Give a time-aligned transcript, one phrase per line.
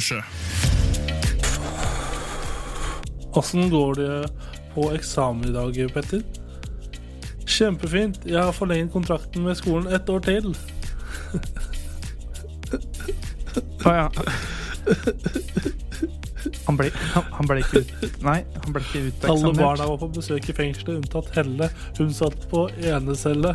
[0.00, 0.24] Kammerset.
[3.32, 4.28] Åssen går det
[4.74, 6.22] på eksamen i dag, Petter?
[7.46, 8.18] Kjempefint.
[8.24, 10.54] Jeg har forlenget kontrakten med skolen ett år til.
[13.84, 14.08] Å ja.
[16.66, 17.92] Han ble, han, han ble ikke ut...
[18.24, 21.68] Nei, han ble ikke Alle barna var på besøk i fengselet, unntatt Helle.
[21.98, 23.54] Hun satt på enecelle.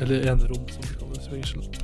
[0.00, 1.79] Eller enerom, som det kalles i fengsel.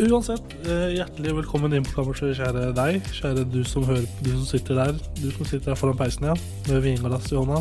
[0.00, 3.02] Uansett, eh, hjertelig velkommen inn på kammerset, kjære deg.
[3.12, 4.92] Kjære du som hører Du som sitter der.
[5.20, 6.34] Du som sitter der foran peisen, ja.
[6.68, 7.60] Med vinglass i hånda.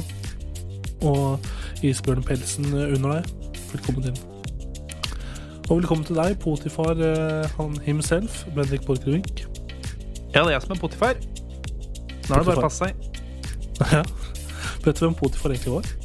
[1.04, 1.40] Og
[1.84, 3.28] isbjørnpelsen under deg.
[3.74, 4.22] Velkommen inn.
[5.70, 9.44] Og velkommen til deg, Potifar eh, han himself, Bendik Borchgrevink.
[10.34, 11.20] Ja, det er jeg som er Potifar.
[11.20, 12.96] Nå er det bare å passe seg.
[13.98, 14.06] ja.
[14.86, 16.01] Vet du hvem Potifar egentlig var?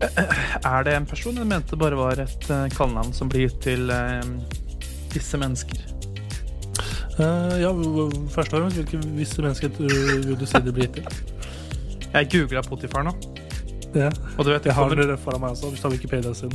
[0.00, 3.88] Er det en person hun mente bare var et uh, kallenavn som blir gitt til
[3.90, 5.80] visse disse mennesker?
[7.18, 7.72] Uh, ja,
[8.30, 11.08] først og fremst, hvilke visse mennesker du, vil du si det blir til?
[12.12, 13.12] Jeg googla Potifar nå,
[13.96, 14.10] Ja.
[14.36, 16.54] og du vet Jeg har det foran meg også, hvis du har Wikipedia-siden.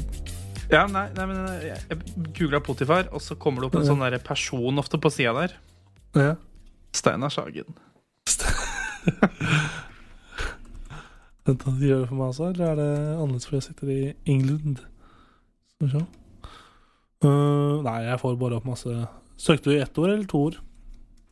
[0.72, 2.00] Ja, nei, nei, men eh, jeg,
[2.38, 3.92] googla Potifar, og så kommer det opp en Ja.
[3.92, 5.58] sånn der person ofte på sida der.
[6.16, 6.36] Ja.
[6.96, 7.76] Steinar Sagen.
[11.44, 14.78] Vent, de gjør for meg også, eller er det annerledes fordi jeg sitter i England?
[15.74, 16.04] Skal vi se.
[17.24, 18.94] Uh, nei, jeg får bare opp masse
[19.40, 20.58] Søkte du i ett ord eller to ord?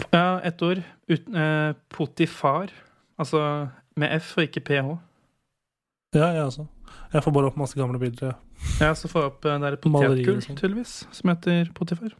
[0.09, 0.81] Ja, ett ord.
[1.07, 2.71] Uten, uh, Potifar.
[3.21, 3.41] Altså
[3.99, 4.95] med F og ikke PH.
[6.17, 6.65] Ja, jeg også.
[7.13, 8.31] Jeg får bare opp masse gamle bilder.
[8.31, 8.71] jeg.
[8.81, 12.15] Ja, så får jeg opp uh, det potetgull, tydeligvis, som heter Potifar.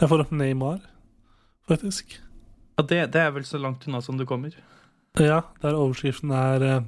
[0.00, 0.78] Jeg får opp Neymar,
[1.68, 2.20] faktisk.
[2.78, 4.54] Ja, det, det er vel så langt unna som du kommer.
[5.18, 6.84] Ja, der overskriften er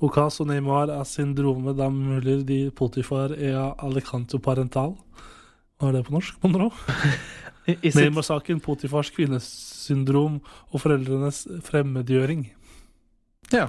[0.00, 4.96] eh, Ocaso Neymar er syndromet da muller de Potifar ea alicanto parental.
[5.80, 6.70] Hva er det på norsk, mon tro?
[7.66, 10.40] Neymar-saken, Potifars kvinnesyndrom
[10.70, 12.48] og foreldrenes fremmedgjøring.
[13.52, 13.68] Ja.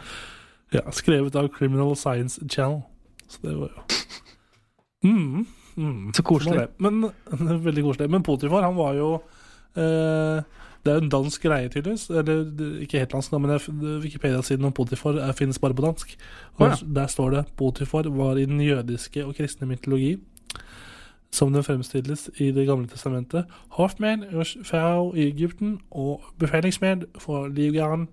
[0.71, 2.81] Ja, Skrevet av Criminal Science Channel.
[3.27, 3.83] Så det var jo
[5.07, 6.13] mm, mm.
[6.15, 6.67] Så koselig.
[6.77, 7.11] Men,
[7.67, 8.09] veldig koselig.
[8.11, 9.13] Men Potifar, han var jo
[9.75, 10.43] eh,
[10.85, 12.09] Det er jo en dansk greie, tydeligvis.
[12.09, 13.59] Eller ikke helt dansk, men
[14.01, 16.17] Wikipedia-siden om Potifar er- finnes bare på dansk.
[16.55, 16.75] Og ja.
[16.95, 20.17] Der står det Potifar var i den jødiske og kristne mytologi
[21.31, 23.45] som den fremstilles i Det gamle testamentet.
[23.69, 24.57] Hoffmann hos
[25.15, 28.07] i Egypten og befalingsmann for livgarden.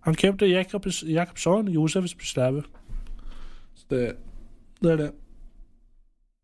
[0.00, 2.62] Han kjøpte Jakobs, Jakobs sønn Josefs slave.
[3.74, 4.16] Så det,
[4.82, 5.10] det er det.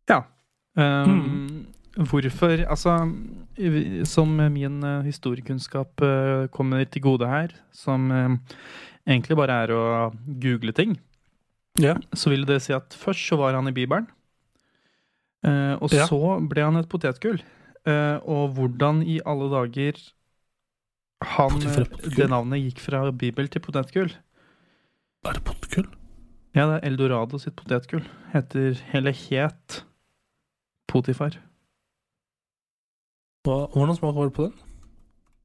[0.09, 0.19] Ja.
[1.03, 2.93] Um, Hvorfor Altså,
[4.09, 8.37] som min eh, historiekunnskap eh, kommer til gode her, som eh,
[9.05, 9.83] egentlig bare er å
[10.41, 10.95] google ting,
[11.79, 11.95] Ja.
[12.13, 14.07] så vil det si at først så var han i Bibelen,
[15.43, 16.05] og Ja.
[16.07, 17.41] så ble han et potetgull.
[18.25, 19.97] Og hvordan i alle dager
[21.35, 21.59] han?
[21.59, 24.13] Det navnet gikk fra Bibel til potetgull.
[25.25, 25.89] Er det potetgull?
[26.55, 28.05] Ja, det er Eldorado sitt potetgull.
[28.31, 29.83] Heter Eller het
[30.87, 31.35] Potifar.
[33.43, 34.53] Hva, hvordan smaker det på den?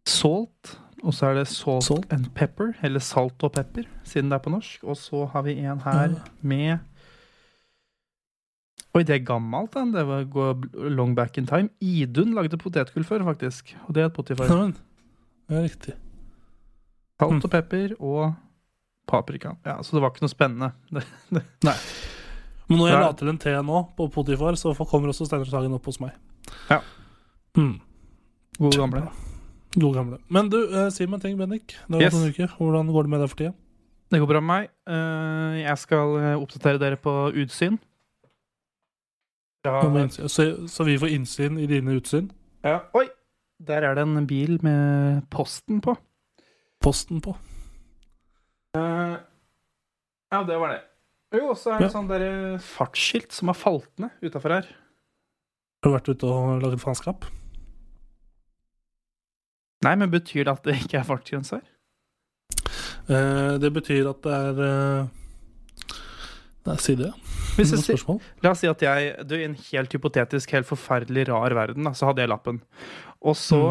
[0.08, 2.12] Salt, og så er det salt, Salt?
[2.14, 4.84] and pepper, eller salt og pepper, siden det er på norsk.
[4.84, 6.22] Og så har vi en her Ja.
[6.42, 6.78] med
[8.96, 9.92] Oi, det er gammelt, den.
[9.92, 10.44] Det var gå
[10.90, 11.68] long back in time.
[11.80, 13.74] Idun lagde potetgull før, faktisk.
[13.86, 14.48] Og det er et Potifar.
[15.50, 15.92] Ja, riktig.
[17.20, 18.34] Salt og pepper og
[19.06, 19.52] paprika.
[19.66, 20.72] Ja, Så det var ikke noe spennende.
[20.90, 21.04] Det,
[22.68, 23.04] Men når jeg Nei.
[23.06, 26.12] la til en T nå på Potifar, så kommer også Steinar Sagen opp hos meg.
[26.70, 26.80] Ja.
[27.56, 27.78] Mm.
[28.58, 29.02] Gode gamle.
[29.78, 30.18] God gamle.
[30.28, 31.76] Men du, eh, si meg en ting, Bendik.
[31.88, 32.14] Det har Yes.
[32.14, 32.48] gått en uke.
[32.58, 33.54] Hvordan går det med deg for tida?
[34.10, 34.70] Det går bra med meg.
[34.88, 37.78] Uh, Jeg skal eh, oppdatere dere på utsyn.
[39.64, 39.82] Fra
[40.28, 42.30] Så, så vi får innsyn i dine utsyn?
[42.64, 42.80] Ja.
[42.94, 43.06] Oi!
[43.60, 45.96] Der er det en bil med posten på.
[46.80, 47.34] Posten på?
[48.76, 49.18] Uh,
[50.32, 50.80] ja, det var det.
[51.34, 51.98] Jo, og så er det Ja.
[51.98, 54.66] sånn der fartsskilt som har falt ned utafor her.
[55.82, 57.24] Har du vært ute og laget faenskap?
[59.86, 61.66] Nei, men betyr det at det ikke er fartsgrense her?
[63.08, 65.12] Eh, det betyr at det er eh,
[66.68, 67.12] Nei, si det.
[67.56, 67.98] Hvis jeg,
[68.44, 71.94] La oss si at jeg du, I en helt hypotetisk, helt forferdelig rar verden, da,
[71.96, 72.60] så hadde jeg lappen.
[73.24, 73.62] Og så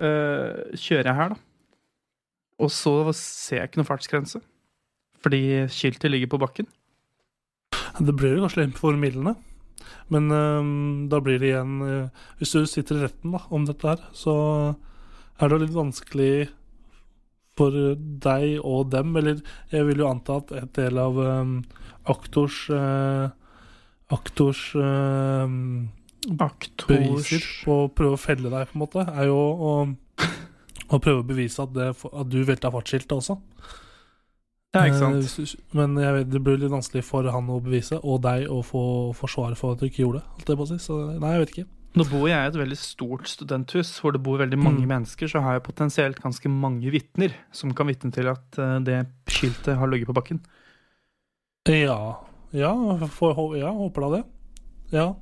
[0.00, 1.40] øh, kjører jeg her, da.
[2.62, 4.40] Og så ser jeg ikke noe fartsgrense.
[5.22, 6.68] Fordi skiltet ligger på bakken.
[8.00, 9.34] Det blir jo kanskje litt for midlene.
[10.12, 12.08] Men øhm, da blir det igjen øh,
[12.38, 14.34] Hvis du sitter i retten da, om dette her, så
[15.42, 16.34] er det litt vanskelig
[17.58, 17.74] for
[18.24, 19.42] deg og dem, eller
[19.72, 21.58] jeg vil jo anta at et del av um,
[22.08, 23.28] aktors uh,
[24.12, 25.88] Aktors øhm,
[26.28, 29.70] beviser på å prøve å felle deg, på en måte, er jo å,
[30.92, 33.38] å prøve å bevise at, det, at du velta fartsskiltet også.
[34.72, 35.38] Ja, ikke sant?
[35.40, 38.60] Uh, Men jeg vet, det blir litt vanskelig for han å bevise, og deg å
[38.64, 38.84] få
[39.16, 40.28] forsvare for at du ikke gjorde det.
[40.36, 40.78] Holdt jeg på å si.
[40.80, 41.68] Så nei, jeg vet ikke.
[41.94, 44.88] Nå bor jeg i et veldig stort studenthus hvor det bor veldig mange Mm.
[44.88, 45.28] mennesker.
[45.28, 49.76] Så har jeg potensielt ganske mange vitner som kan vitne til at øh, det skiltet
[49.76, 50.40] har ligget på bakken.
[51.68, 52.16] Ja,
[52.52, 52.72] ja,
[53.12, 54.22] for, ja håper da det.
[54.92, 55.14] Ja.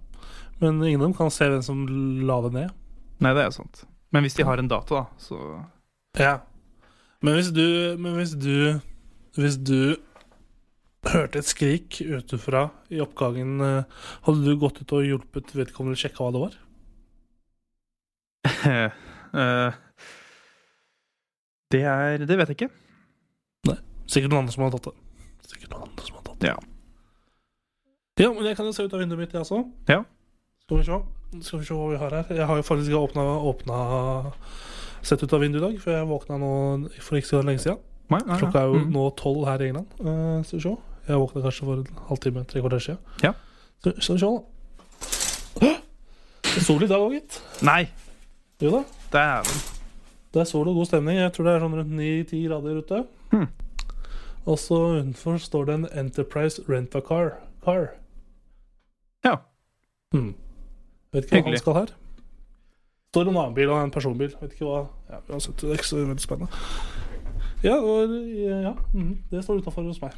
[0.60, 1.86] Men ingen av dem kan se hvem som
[2.26, 2.70] la det ned.
[3.20, 3.84] Nei, det er sant.
[4.12, 5.64] Men hvis de har en dato, da, så
[6.18, 6.38] Ja.
[7.22, 8.80] Men hvis du Men hvis du
[9.36, 9.96] Hvis du
[11.08, 13.84] hørte et skrik utenfra i oppgangen, eh,
[14.26, 16.54] hadde du gått ut og hjulpet vedkommende å sjekke hva det var?
[19.30, 19.72] Eh,
[21.70, 22.70] Det er Det vet jeg ikke.
[23.68, 23.76] Nei.
[24.10, 24.94] Sikkert noen andre som har tatt det.
[25.52, 26.48] Sikkert noen andre som har tatt det.
[26.50, 26.56] Ja.
[28.20, 29.60] Ja, men jeg kan jo se ut av vinduet mitt, jeg også.
[29.88, 30.00] Ja.
[30.64, 30.98] Skal vi se.
[31.46, 32.32] Skal vi se hva vi har her.
[32.34, 33.22] Jeg har jo faktisk åpna,
[33.52, 34.32] åpna
[35.06, 36.50] Sett ut av vinduet i dag, for jeg våkna nå
[37.00, 37.78] for ikke så lenge siden.
[38.10, 38.90] Nei, nei, Klokka er jo Mm.
[38.92, 39.86] nå tolv her i England.
[40.02, 40.74] Uh, skal vi se.
[41.10, 42.98] Jeg våkna kanskje for en halvtime, tre kvarter siden.
[43.24, 43.32] Ja.
[43.82, 45.70] Så, vi se, da.
[46.50, 47.38] Det er sol i dag òg, gitt.
[47.66, 47.84] Nei,
[48.62, 48.82] Jo da.
[49.12, 49.62] dæven.
[50.34, 51.18] Det er sol og god stemning.
[51.18, 53.00] Jeg tror det er sånn rundt 9-10 grader ute.
[53.32, 53.48] Hmm.
[54.46, 57.32] Og så utenfor står det en Enterprise Rent-A-Car.
[57.64, 57.88] Car.
[59.26, 59.36] Ja.
[60.14, 60.34] Hmm.
[61.12, 61.92] Vet ikke hva han skal her.
[63.10, 64.34] Står en annen bil og en personbil.
[64.40, 66.62] Vet ikke hva ja, uansett, Det er ikke så veldig spennende.
[67.66, 70.14] Ja, og, ja mm, det står utafor hos meg.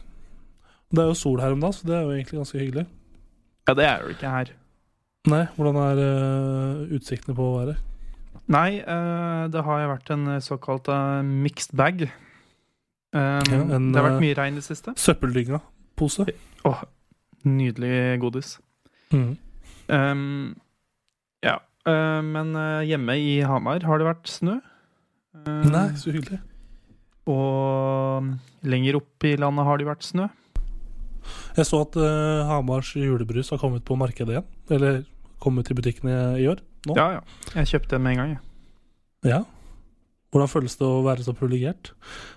[0.93, 2.85] Det er jo sol her om dagen, så det er jo egentlig ganske hyggelig.
[3.69, 4.50] Ja, det er jo ikke her.
[5.31, 7.79] Nei, hvordan er uh, utsiktene på været?
[8.50, 12.09] Nei, uh, det har jo vært en eh, såkalt uh, mixed bag.
[13.15, 14.97] Um, Ja, en, det har vært mye regn i det siste.
[14.99, 16.27] Søppeldynga-pose.
[16.69, 16.83] Åh,
[17.47, 18.56] nydelig godis.
[19.15, 19.37] Mm.
[19.93, 20.55] Um,
[21.45, 21.59] ja.
[22.25, 22.55] men
[22.88, 24.59] hjemme i Hamar har det vært snø.
[25.47, 26.41] Um, Nei, så hyggelig.
[27.31, 28.33] Og
[28.67, 30.31] lenger opp i landet har det vært snø.
[31.57, 34.53] Jeg så at uh, Hamars julebrus har kommet på markedet igjen.
[34.73, 35.03] Eller
[35.43, 36.63] kommet til butikkene i år.
[36.89, 36.97] Nå.
[36.99, 37.51] Ja, ja.
[37.57, 38.43] Jeg kjøpte den med en gang, jeg.
[39.33, 39.43] Ja.
[40.33, 41.93] Hvordan føles det å være så privilegert?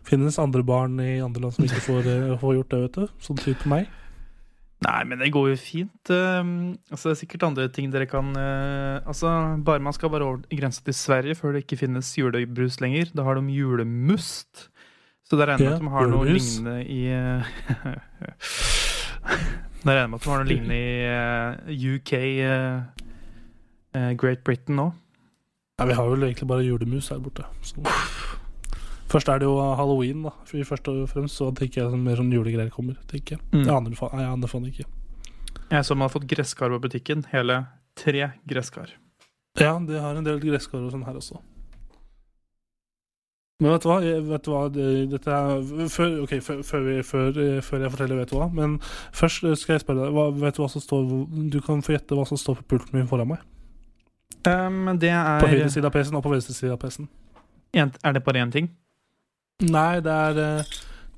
[0.05, 3.21] Finnes andre barn i andre land som ikke får, eh, får gjort det, vet du?
[3.23, 3.87] Sånn type meg.
[4.83, 6.11] Nei, men det går jo fint.
[6.11, 9.31] Um, altså, det er sikkert andre ting dere kan uh, Altså,
[9.65, 13.13] bare man skal bare over grensa til Sverige før det ikke finnes julebrus lenger.
[13.15, 14.67] Da har de julemust.
[15.25, 17.01] Så det regner jeg med at de har noe lignende i
[19.85, 20.77] Det regner jeg med at de har noe lignende
[21.73, 22.13] i UK,
[22.45, 22.77] uh,
[23.97, 24.91] uh, Great Britain nå.
[25.75, 27.43] Nei, vi har vel egentlig bare julemus her borte.
[27.65, 27.81] Så.
[29.11, 30.31] Først er det jo halloween, da.
[30.47, 32.95] For først og fremst så tenker jeg mer sånn julegreier kommer.
[33.11, 33.65] tenker Jeg Mm.
[33.65, 34.85] Jeg aner faen, jeg aner faen ikke.
[35.71, 37.25] Jeg som har fått gresskar på butikken.
[37.31, 38.91] Hele tre gresskar.
[39.59, 41.39] Ja, de har en del gresskar og sånn her også.
[43.63, 43.99] Men vet du hva?
[44.03, 44.63] Vet du hva?
[44.67, 46.87] Dette er før, Ok, før, før,
[47.39, 48.49] eh, før jeg forteller vet du hva.
[48.51, 48.79] Men
[49.15, 50.15] først eh, skal jeg spørre deg.
[50.15, 51.05] Hva, vet du hva som står
[51.53, 53.45] Du kan få gjette hva som står på pulten min foran meg.
[54.45, 57.07] Um, det På høyre er side av PC-en og på venstre side av PC-en.
[57.79, 58.67] Er det bare én ting?
[59.63, 60.73] Nei, det er eh,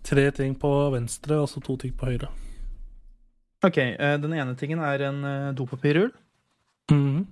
[0.06, 2.30] tre ting på venstre og så to ting på høyre.
[3.66, 3.82] Ok,
[4.22, 5.26] Den ene tingen er en
[5.58, 6.12] dopapirrull.
[6.94, 7.26] Mm.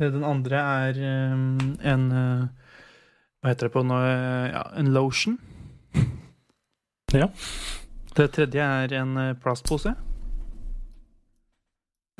[0.00, 1.02] Den andre er
[1.36, 2.08] um, en
[3.40, 3.96] Hva heter det på nå?
[4.52, 5.38] Ja, en lotion.
[7.10, 7.26] Ja.
[8.14, 9.90] Det tredje er en eh, plastpose.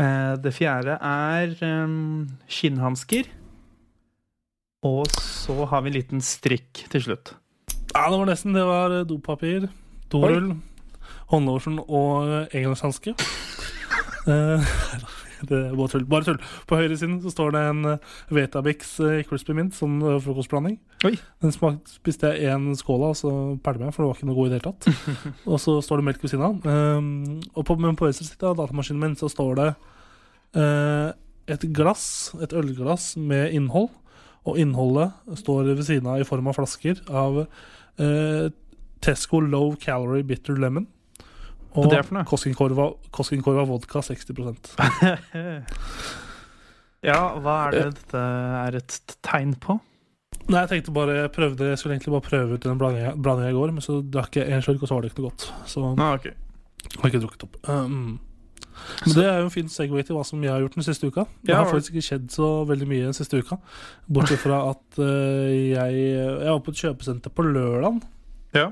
[0.00, 1.53] Eh, Det fjerde er
[1.85, 3.29] um, skinnhansker.
[4.83, 7.35] Og så har vi en liten strikk til slutt.
[7.95, 8.57] Ja, det var nesten.
[8.57, 9.69] Det var eh, dopapir,
[10.11, 10.57] dorull,
[11.31, 13.15] håndlotion og engangshanske.
[15.50, 16.04] Det var tull.
[16.11, 16.38] Bare tull.
[16.68, 20.78] På høyresiden så står det en eh, Vetabix eh, Crispy Mint som eh, frokostblanding.
[21.09, 21.14] Oi.
[21.42, 23.32] Den smak, spiste jeg én skål av, og så
[23.64, 25.16] pælma jeg, for det var ikke noe god i det hele tatt.
[25.50, 26.68] og så står det melk ved siden av.
[27.00, 29.70] Um, og på, men på venstre side av datamaskinen min så står det
[30.59, 31.09] uh,
[31.50, 32.04] et glass,
[32.42, 33.90] et ølglass med innhold.
[34.49, 38.47] Og innholdet står ved siden av i form av flasker av uh,
[39.04, 40.88] Tesco Low Calorie Bitter Lemon.
[41.79, 41.93] Og?
[42.27, 44.73] Koskenkorva, Koskenkorva vodka 60%
[47.07, 49.77] Ja, hva er det dette er et tegn på?
[50.50, 53.57] Nei, jeg tenkte bare Jeg prøvde Jeg skulle egentlig bare prøve ut den blandinga i
[53.57, 55.47] går, men så drakk jeg en slurk, og så var det ikke noe godt.
[55.71, 56.27] Så Ah, ok.
[56.99, 57.57] har ikke drukket opp.
[57.69, 58.19] Um,
[59.05, 61.07] men det er jo en fin segway til hva som jeg har gjort den siste
[61.11, 61.27] uka.
[61.45, 63.59] Det har faktisk ikke skjedd så veldig mye den siste uka.
[64.09, 68.00] Bortsett fra at uh, jeg Jeg var på et kjøpesenter på lørdag.
[68.57, 68.71] Ja.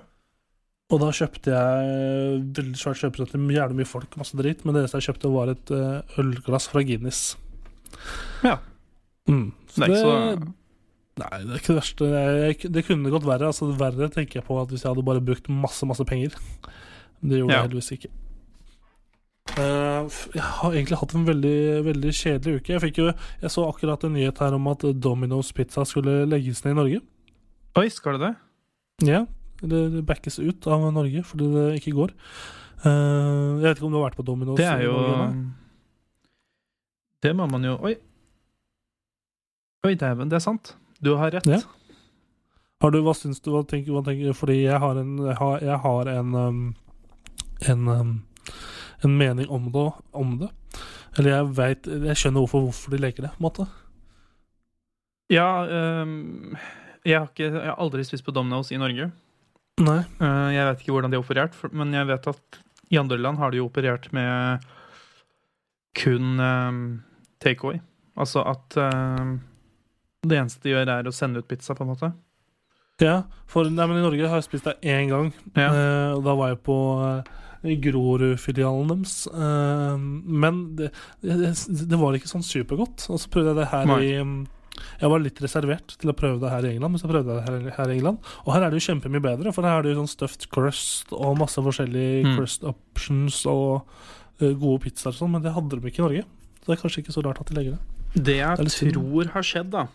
[0.89, 4.63] Og da kjøpte jeg veldig svært kjøpesenter med jævlig mye folk, masse dritt.
[4.65, 7.21] Men det eneste jeg kjøpte, var et eh, ølglass fra Guinness.
[8.47, 8.55] Ja.
[9.29, 9.51] Mm.
[9.69, 10.55] Så Det er ikke så
[11.19, 12.09] Nei, det er ikke det verste.
[12.15, 13.49] Jeg, det kunne gått verre.
[13.51, 16.37] Altså, verre tenker jeg på at hvis jeg hadde bare brukt masse, masse penger.
[17.21, 17.59] Det gjorde Ja.
[17.59, 18.11] jeg heldigvis ikke.
[19.59, 20.05] Uh,
[20.37, 21.57] jeg har egentlig hatt en veldig,
[21.89, 22.77] veldig kjedelig uke.
[22.79, 23.09] Jeg, jo,
[23.43, 27.01] jeg så akkurat en nyhet her om at Domino's Pizza skulle legges ned i Norge.
[27.81, 28.35] Oi, skal det det?
[29.09, 29.25] Ja,
[29.61, 32.13] det, backes ut av Norge fordi det ikke går.
[32.85, 35.33] Uh, jeg vet ikke om du har vært på Domino's Det er jo Norge.
[37.27, 37.97] Det må man jo Oi.
[39.87, 40.77] Oi, dæven, det er sant.
[41.03, 41.47] Du har rett.
[41.47, 41.61] Ja.
[42.83, 43.51] Har du, hva syns du?
[43.55, 46.63] Hva tenker, hva tenker, fordi jeg har en, jeg har, jeg har en, um,
[47.67, 48.13] en, um,
[49.07, 50.51] en mening om det, om det.
[51.19, 53.69] Eller jeg vet, jeg skjønner hvorfor, hvorfor de leker det, på en måte.
[55.35, 55.49] Ja,
[56.03, 56.59] um,
[57.05, 59.11] jeg, har ikke, jeg har aldri spist på Domino's i Norge.
[59.79, 60.01] Nei.
[60.19, 63.41] Eh, jeg vet ikke hvordan de har operert, men jeg vet at i andre land
[63.41, 64.65] har de jo operert med
[65.99, 66.81] kun um,
[67.43, 67.81] takeaway.
[68.19, 69.37] Altså at ehm,
[70.27, 72.11] det eneste de gjør, er å sende ut pizza, på en måte.
[73.03, 75.31] Ja, for nei, men i Norge har jeg spist det én gang.
[75.53, 75.69] Ja.
[75.69, 79.15] Eh, og da var jeg på eh, Grorud-filialen deres.
[79.31, 80.91] Men det,
[81.23, 81.53] det,
[81.93, 83.07] det var ikke sånn supergodt.
[83.13, 84.01] Og så prøvde jeg det her Nei.
[84.09, 84.39] i um,
[85.01, 87.45] Jeg var litt reservert til å prøve det her i England, men så prøvde jeg
[87.45, 88.19] det her, her i England.
[88.47, 91.13] Og her er det jo kjempemye bedre, for her er det jo sånn stuffed crust
[91.13, 92.37] og masse forskjellige Mm.
[92.39, 93.87] crust options og
[94.43, 96.25] uh, gode pizzaer og sånn, men det hadde de ikke i Norge.
[96.63, 98.25] Så det er kanskje ikke så rart at de legger det.
[98.25, 99.87] Det jeg det tror har skjedd, da,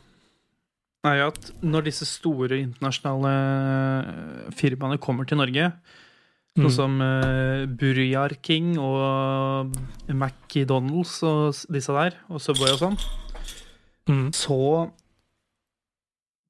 [1.05, 5.71] er jo at når disse store internasjonale firmaene kommer til Norge,
[6.53, 6.67] Mm.
[6.67, 9.71] sånn som uh, Burjar King og
[10.13, 12.97] McDonald's og disse der, og Subway og sånn,
[14.09, 14.33] Mm.
[14.35, 14.57] så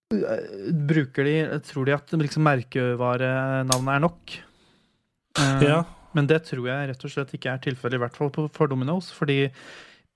[0.10, 4.38] eh, bruker de Tror de at liksom merkevarenavnet er nok.
[5.38, 5.84] Uh, Ja.
[6.14, 9.10] Men det tror jeg rett og slett ikke er tilfellet, i hvert fall for Domino's.
[9.14, 9.48] Fordi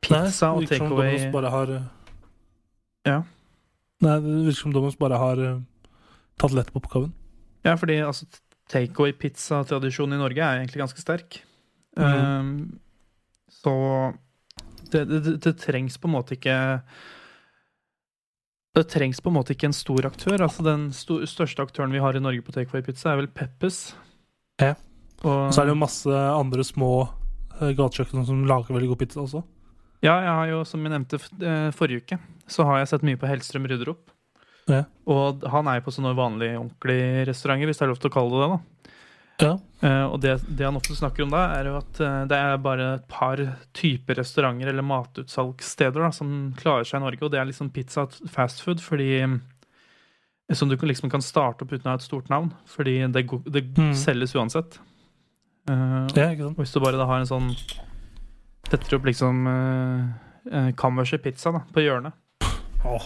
[0.03, 1.88] pizza Nei, og takeaway bare har eh,
[3.10, 3.22] Ja.
[4.06, 5.62] Nei, det virker som Domino's bare har uh,
[6.38, 7.15] tatt lett på oppgaven.
[7.65, 8.27] Ja, fordi altså,
[8.70, 11.39] takeaway-pizza-tradisjonen i Norge er egentlig ganske sterk.
[11.98, 12.06] Mm.
[12.06, 12.79] Um,
[13.50, 13.74] så
[14.91, 16.58] det, det, det, det trengs på en måte ikke
[18.77, 20.38] Det trengs på en måte ikke en stor aktør.
[20.46, 23.96] Altså Den st største aktøren vi har i Norge på takeaway-pizza, er vel Peppes.
[24.62, 24.75] Ja.
[25.24, 26.91] Og, Og så er det jo masse andre små
[27.57, 29.41] eh, gatekjøkken som lager veldig god pizza også.
[30.05, 33.17] Ja, jeg har jo, som jeg nevnte eh, forrige uke, så har jeg sett mye
[33.17, 34.13] på Hellstrøm rydder opp.
[34.69, 34.84] Ja.
[35.10, 38.13] Og han er jo på sånne vanlige, ordentlige restauranter, hvis det er lov til å
[38.13, 38.51] kalle det det.
[38.53, 38.93] da.
[39.41, 39.53] Ja.
[39.84, 42.56] Uh, og det, det han ofte snakker om da, er jo at uh, det er
[42.63, 43.38] bare et par
[43.77, 48.08] typer restauranter eller matutsalgssteder da, som klarer seg i Norge, og det er liksom pizza
[48.08, 49.36] og fast food, fordi eh,
[50.58, 53.63] Som du liksom kan starte opp uten å ha et stort navn, fordi det, det
[53.77, 53.94] Mm.
[53.94, 54.79] selges uansett.
[55.70, 56.58] Uh, Ja, ikke sant?
[56.58, 57.51] og hvis du bare da har en sånn
[58.67, 62.13] Setter opp liksom uh, kammerset pizza da, på hjørnet.
[62.84, 63.06] Åh.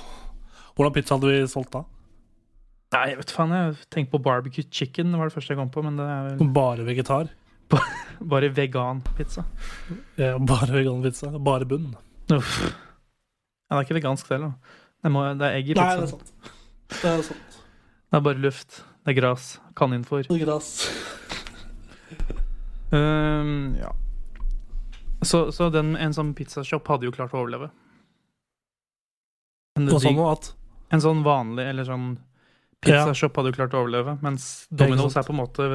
[0.77, 1.83] Hvordan pizza hadde vi solgt da?
[2.91, 5.69] Nei, jeg vet faen, jeg tenkte på barbecue chicken, det var det første jeg kom
[5.71, 7.29] på, men det er vel Bare vegetar?
[8.33, 9.45] bare vegan-pizza.
[10.19, 11.29] Ja, bare veganpizza?
[11.39, 11.93] Bare bunn?
[12.35, 12.57] Uff.
[12.67, 14.77] Ja, det er ikke vegansk selv, da.
[15.01, 15.85] Det, må, det er egg i pizza.
[15.87, 16.57] Nei, det er sant.
[16.91, 17.59] Det er sant.
[18.11, 18.81] Det er bare luft.
[19.05, 19.45] Det er gras.
[19.79, 20.25] Kaninfôr.
[20.27, 20.71] Det er Gras.
[22.91, 23.93] Um, ja.
[25.23, 27.71] Så, så den, en sånn pizzashop hadde jo klart å overleve.
[29.79, 30.51] At
[30.91, 32.09] En sånn vanlig eller sånn
[32.81, 35.67] pizzashop hadde jo klart å overleve, mens Domino's er på en måte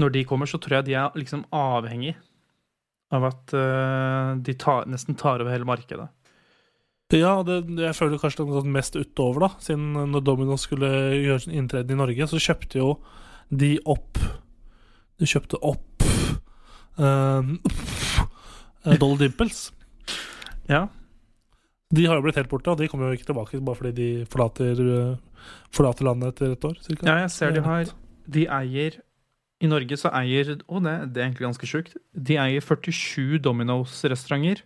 [0.00, 2.14] Når de kommer, så tror jeg de er liksom avhengig
[3.10, 6.06] av at eh, de tar, nesten tar over hele markedet.
[7.10, 9.50] Ja, det, jeg føler kanskje det er mest utover, da.
[9.64, 12.92] Siden når Domino's skulle gjøre sin inntreden i Norge, så kjøpte jo
[13.50, 14.20] de opp
[15.18, 16.04] De kjøpte opp
[17.02, 17.42] uh,
[19.02, 19.72] Dolly Dimples.
[20.70, 20.86] Ja.
[21.90, 24.08] De har jo blitt helt borte, og de kommer jo ikke tilbake bare fordi de
[24.30, 25.18] forlater, uh,
[25.72, 26.76] forlater landet etter et år.
[26.82, 27.06] Cirka.
[27.06, 27.84] ja, jeg ser de har
[28.30, 29.00] De eier
[29.60, 31.96] I Norge så eier Og det, det er egentlig ganske sjukt.
[32.14, 34.62] De eier 47 Domino's-restauranter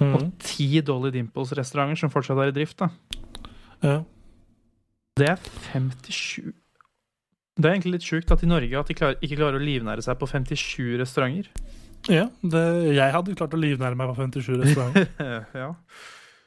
[0.00, 0.32] og Mhm.
[0.38, 2.76] 10 Dolly Dimples-restauranter som fortsatt er i drift.
[2.78, 2.88] da
[3.82, 4.02] ja.
[5.16, 5.36] Det er
[5.72, 6.52] 57
[7.56, 10.02] Det er egentlig litt sjukt at i Norge at de klarer, ikke klarer å livnære
[10.04, 11.48] seg på 57 restauranter.
[12.12, 15.08] Ja, det, jeg hadde klart å livnære meg på 57 restauranter.
[15.62, 15.70] ja.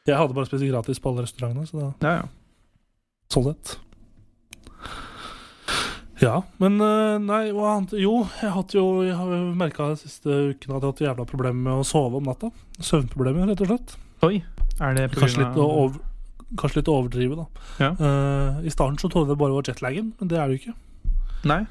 [0.05, 2.27] Jeg hadde bare spist gratis på alle restaurantene, så da, ja, ja.
[3.29, 3.77] Sånn sett.
[6.19, 10.81] Ja, men øh, Nei, Jo, jeg, har jo, jeg har merka de siste ukene at
[10.81, 12.51] jeg har hatt jævla problemer med å sove om natta.
[12.83, 13.95] Søvnproblemer, rett og slett.
[14.27, 14.41] Oi.
[14.79, 16.01] Er det på Kanskje grunn litt å over,
[16.59, 17.65] kanskje litt å overdrive, da.
[17.79, 17.91] Ja.
[18.01, 20.63] Uh, I starten så trodde jeg det bare var jetlagen, men det er det jo
[20.63, 20.75] ikke.
[21.47, 21.61] Nei?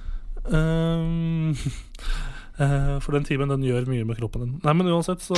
[0.49, 1.67] Uh,
[2.63, 4.55] eh, for den timen den gjør mye med kroppen din.
[4.65, 5.37] Nei, men uansett så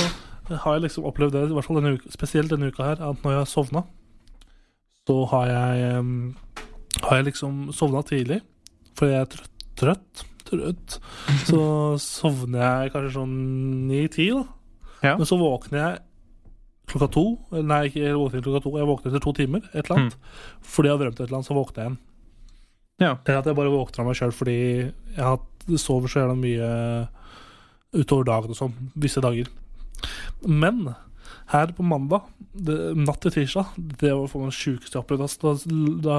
[0.51, 3.25] har jeg liksom opplevd det, i hvert fall denne uka, spesielt denne uka her, at
[3.25, 3.83] når jeg har sovna,
[5.07, 6.03] så har jeg
[7.01, 8.41] Har jeg liksom sovna tidlig,
[8.99, 9.51] fordi jeg er trøtt.
[9.81, 10.23] Trøtt.
[10.45, 10.97] trøtt.
[11.49, 11.61] Så
[12.03, 13.35] sovner jeg kanskje sånn
[13.89, 14.43] ni-ti, da.
[15.01, 15.15] Ja.
[15.17, 16.01] Men så våkner jeg
[16.91, 17.23] klokka to.
[17.55, 18.73] Nei, ikke jeg våkner klokka to.
[18.77, 19.63] Jeg våkner etter to timer.
[19.71, 20.17] Et eller annet.
[20.61, 21.97] Fordi jeg har drømt et eller annet, så våkner jeg igjen.
[23.01, 23.13] Ja.
[23.25, 25.39] Eller at jeg bare våkner av meg sjøl fordi jeg har
[25.81, 26.69] sover så jævla mye
[27.97, 29.49] utover dagen og sånn visse dager.
[30.45, 30.83] Men
[31.51, 35.35] her på mandag, det, natt til tirsdag, det var for meg sjukeste jeg har opplevd.
[35.41, 35.51] Da,
[36.05, 36.17] da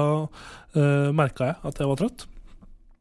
[0.77, 2.25] uh, merka jeg at jeg var trøtt.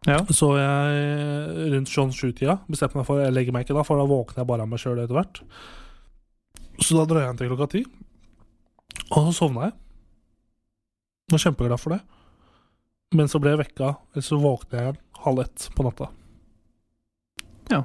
[0.09, 0.19] Ja.
[0.35, 4.07] Så jeg rundt sånn sju-tida bestemte meg for jeg legger meg ikke da, for da
[4.11, 5.43] våkner jeg bare av meg sjøl etter hvert.
[6.83, 7.85] Så da drøya jeg til klokka ti,
[9.13, 9.77] og så sovna jeg.
[11.33, 12.01] Var kjempeglad for det.
[13.15, 16.11] Men så ble jeg vekka, eller så våkna jeg halv ett på natta.
[17.71, 17.85] Ja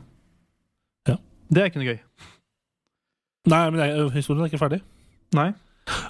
[1.47, 1.99] Det er ikke noe gøy.
[3.47, 4.81] Nei, men jeg, historien er ikke ferdig.
[5.37, 5.51] Nei?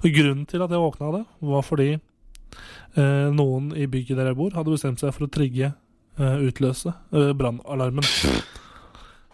[0.02, 4.32] Og Grunnen til at jeg våkna av det, var fordi eh, noen i bygget der
[4.32, 5.72] jeg bor, hadde bestemt seg for å trigge,
[6.18, 8.06] eh, utløse eh, brannalarmen.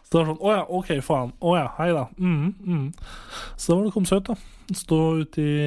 [0.03, 1.33] Så det var sånn Å ja, OK, faen.
[1.39, 2.05] Å ja, hei da.
[2.19, 2.85] Mm, mm.
[3.55, 4.75] Så da var det kommet ut, da.
[4.83, 5.57] Stå ute i,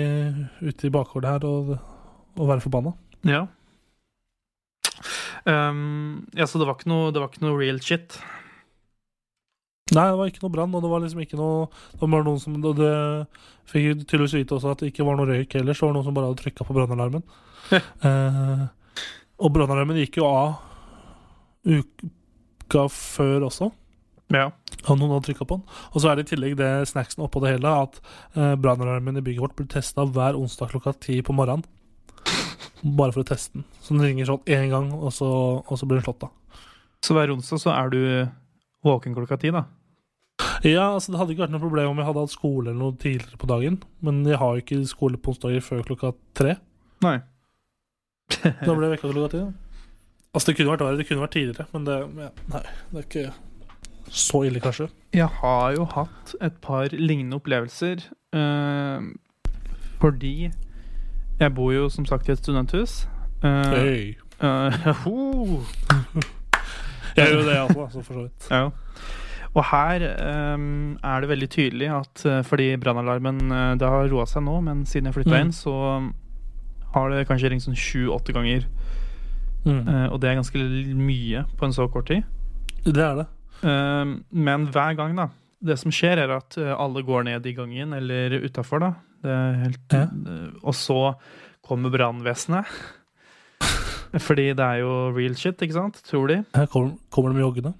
[0.69, 1.77] ute i bakgården her og,
[2.37, 2.93] og være forbanna.
[3.27, 3.47] Ja.
[5.47, 8.19] Um, ja, så det var ikke noe, det var ikke noe real shit?
[9.95, 12.41] Nei, det var ikke noe brann, og det var liksom ikke noe Det var noen
[12.43, 12.95] som Det,
[13.71, 16.07] fikk tydeligvis vite også at det ikke var noe røyk heller, så var det noen
[16.09, 17.23] som bare hadde trykka på brannalarmen.
[18.09, 18.65] eh,
[19.43, 20.57] og brannalarmen gikk jo av
[21.67, 23.71] uka før også.
[24.35, 24.49] Ja.
[24.87, 25.77] Og noen hadde trykka på den.
[25.93, 27.99] Og så er det i tillegg det snacksen oppå det hele, at
[28.39, 31.67] eh, brannalarmen i bygget vårt blir testa hver onsdag klokka ti på morgenen.
[32.83, 33.67] Bare for å teste den.
[33.83, 35.31] Så den ringer sånn én gang, og så,
[35.63, 36.63] og så blir den slått av.
[37.07, 38.03] Så hver onsdag så er du
[38.87, 39.65] våken klokka ti, da?
[40.65, 42.97] Ja, altså Det hadde ikke vært noe problem om jeg hadde hatt skole eller noe
[43.01, 46.57] tidligere på dagen, men jeg har jo ikke skole på onsdager før klokka tre.
[47.05, 47.19] Nei.
[48.67, 49.43] Da ble jeg vekka klokka ti.
[50.37, 53.07] Altså Det kunne vært verre, det kunne vært tidligere, men det, ja, nei, det er
[53.07, 53.27] ikke
[54.13, 54.89] så ille, kanskje.
[55.17, 58.05] Jeg har jo hatt et par lignende opplevelser.
[58.37, 59.09] Øh,
[59.99, 60.51] fordi
[61.41, 63.09] jeg bor jo som sagt i et studenthus.
[63.43, 64.15] Uh, Hey.
[65.05, 65.63] ho!
[67.17, 68.49] Jeg gjør jo det, altså, altså, for så vidt.
[68.51, 68.71] Ja.
[69.57, 70.03] Og her
[70.55, 74.59] um, er det veldig tydelig at eh, fordi brannalarmen uh, Det har roa seg nå,
[74.67, 75.47] men siden jeg flytta Mm.
[75.47, 75.73] inn, så
[76.93, 78.67] har det kanskje ringt sånn sju-åtte ganger.
[79.65, 79.81] Mm.
[79.89, 80.61] Uh, og det er ganske
[80.97, 82.23] mye på en så kort tid.
[82.85, 83.27] Det er det.
[83.65, 85.29] Uh, men hver gang, da
[85.67, 88.91] Det som skjer, er at eh, alle går ned i gangen eller utafor, da.
[89.25, 90.03] Det helt, Ja.
[90.05, 91.15] uh, og så
[91.65, 92.67] kommer brannvesenet.
[94.23, 96.01] Fordi det er jo real shit, ikke sant?
[96.09, 96.41] Tror de.
[96.57, 97.75] Her kommer, kommer de joggende.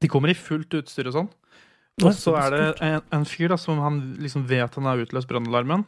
[0.00, 1.30] De kommer i fullt utstyr og sånn.
[2.00, 5.28] Og så er det en, en fyr da som han liksom vet han har utløst
[5.28, 5.82] brannalarmen.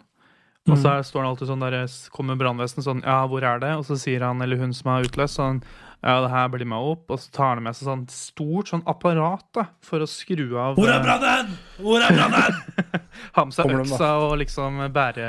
[0.70, 0.90] Og så Mm.
[0.92, 1.74] er, står han alltid sånn der,
[2.14, 3.70] kommer brannvesenet sånn Ja, hvor er det?
[3.80, 5.56] Og så sier han eller hun som har utløst sånn
[6.04, 7.10] Ja, det her blir meg opp.
[7.10, 10.76] Og så tar han med seg sånn stort sånn apparat da for å skru av
[10.78, 11.56] Hvor er eh, brannen?!
[11.80, 12.60] Hvor er brannen?!
[13.36, 15.26] Ha med seg øksa og liksom bære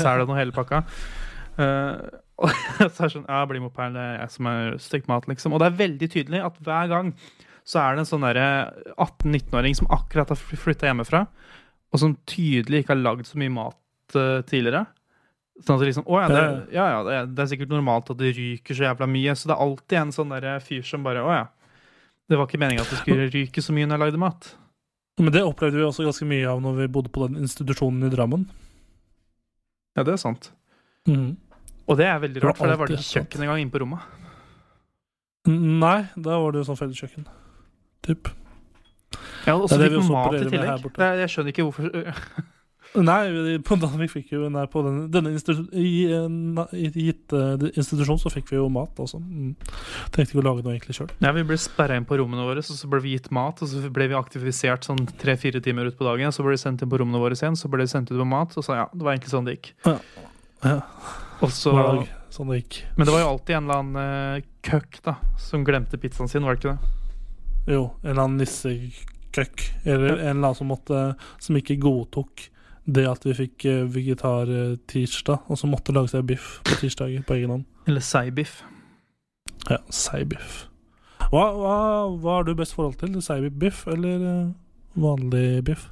[0.00, 0.82] selen og hele pakka.
[1.62, 1.94] Eh,
[2.40, 4.76] og så er det sånn Ja, bli med opp her, det er jeg som har
[4.82, 5.54] stekt mat, liksom.
[5.54, 7.12] Og det er veldig tydelig at hver gang
[7.68, 8.46] så er det en sånn derre
[8.96, 11.26] 18-19-åring som akkurat har flytta hjemmefra,
[11.92, 14.86] og som tydelig ikke har lagd så mye mat uh, tidligere.
[15.60, 16.42] Sånn at det liksom Å ja, det,
[16.74, 19.34] ja, ja det, er, det er sikkert normalt at det ryker så jævla mye.
[19.36, 21.44] Så det er alltid en sånn der fyr som bare Å ja.
[22.30, 24.48] Det var ikke meninga at det skulle ryke så mye når jeg lagde mat.
[25.20, 28.10] Men det opplevde vi også ganske mye av når vi bodde på den institusjonen i
[28.14, 28.46] Drammen.
[29.98, 30.48] Ja, det er sant.
[31.10, 31.36] Mhm.
[31.88, 34.20] Og det er veldig rart, for der var det ikke kjøkken engang inne på rommet.
[35.50, 37.26] Nei, da var det jo sånn felleskjøkken.
[38.06, 38.30] Typ.
[39.46, 40.90] Ja, og så fikk vi mat i tillegg.
[40.98, 41.90] Nei, jeg skjønner ikke hvorfor
[42.92, 45.30] Nei, på Danvik fikk jo Nei, på denne, denne
[45.80, 49.16] i i gitt uh, institusjon så fikk vi jo mat altså.
[49.22, 49.54] Mm.
[50.12, 51.08] Tenkte ikke å lage noe egentlig sjøl.
[51.24, 53.62] Ja, Vi ble sperra inn på rommene våre, så, så ble vi gitt mat.
[53.64, 56.34] Og så ble vi aktivisert sånn tre-fire timer ut på dagen.
[56.36, 58.28] Så ble vi sendt inn på rommene våre igjen, så ble vi sendt ut på
[58.28, 58.52] mat.
[58.60, 59.72] Og så ja, det var egentlig sånn det gikk.
[59.88, 59.96] Ja.
[60.68, 62.10] Og så Hver dag.
[62.30, 62.78] sånn det gikk.
[62.96, 66.46] Men det var jo alltid en eller annen uh, køkk da, som glemte pizzaen sin,
[66.46, 67.74] var det ikke det?
[67.74, 69.68] Jo, en eller annen nissekøkk.
[69.84, 71.02] Eller en eller annen som, måtte,
[71.42, 72.48] som ikke godtok
[72.84, 77.36] det at vi fikk eh, vegetar-tirsdag, og som måtte lage seg biff på tirsdager på
[77.38, 77.66] egen hånd.
[77.86, 78.62] Eller seibiff.
[79.68, 80.64] Ja, seibiff.
[81.30, 81.76] Hva, hva,
[82.18, 83.14] hva har du best forhold til?
[83.22, 84.48] Seibiff eller eh,
[84.98, 85.86] vanlig biff?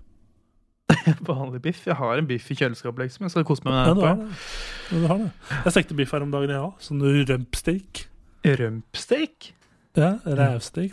[1.29, 1.85] Vanlig biff?
[1.87, 3.25] Jeg har en biff i kjøleskapet, liksom.
[3.27, 4.25] Jeg skal kose meg Ja, med den.
[4.91, 5.31] Ja, du har det.
[5.65, 6.75] Jeg stekte biff her om dagen, jeg òg.
[6.85, 8.05] Sånn rømpsteak.
[8.51, 9.51] etterpå.
[9.99, 10.13] Ja,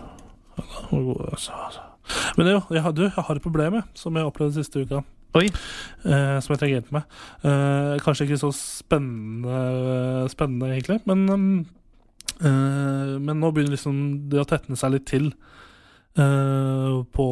[0.59, 1.89] ja, den god, altså, altså.
[2.37, 5.01] Men jo, jeg, har- du, jeg har et problem som jeg har opplevd siste uka.
[5.39, 5.47] Oi.
[6.05, 7.15] Eh, som jeg trenger hjelp med.
[7.47, 11.47] Eh, kanskje ikke så spennende, spennende egentlig, men um,
[12.43, 15.29] Men nå begynner liksom det å tetne seg litt til
[16.17, 17.27] eh, på,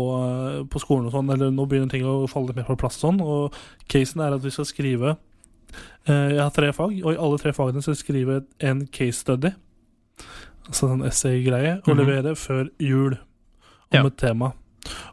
[0.72, 1.32] på skolen og sånn.
[1.34, 3.20] Eller nå begynner ting å falle litt mer på plass sånn.
[3.24, 3.54] Og
[3.92, 5.16] casen er at vi skal skrive
[6.08, 8.40] eh, Jeg har tre fag, og i alle tre fagene skal jeg skrive
[8.72, 9.52] en case study.
[10.68, 11.80] Altså en essay-greie.
[11.86, 12.00] Og Mhm.
[12.04, 13.18] levere før jul
[13.92, 14.06] om Ja.
[14.06, 14.54] et tema.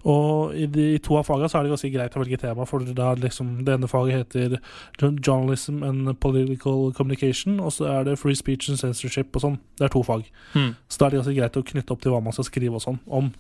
[0.09, 2.67] Og i de i to av fagene så er det ganske greit å velge tema,
[2.69, 4.57] for det, er liksom, det ene faget heter
[5.01, 9.61] Journalism and Political Communication, og så er det Free Speech and Censorship og sånn.
[9.79, 10.27] Det er to fag.
[10.55, 10.73] Mm.
[10.89, 12.85] Så da er det ganske greit å knytte opp til hva man skal skrive og
[12.85, 13.33] sånn om.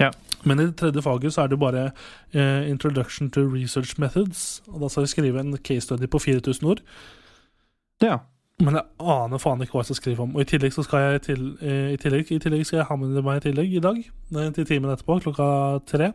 [0.00, 0.10] Ja.
[0.42, 1.88] Men i det tredje faget så er det bare
[2.34, 6.70] eh, Introduction to Research Methods, og da skal vi skrive en case study på 4000
[6.72, 6.82] ord.
[8.02, 8.18] Ja.
[8.62, 10.36] Men jeg aner faen ikke hva jeg skal skrive om.
[10.36, 12.96] Og i tillegg så skal jeg til, eh, i tillegg, i tillegg skal jeg ha
[12.96, 13.98] med meg i tillegg i dag,
[14.54, 15.48] til timen etterpå, klokka
[15.90, 16.12] tre,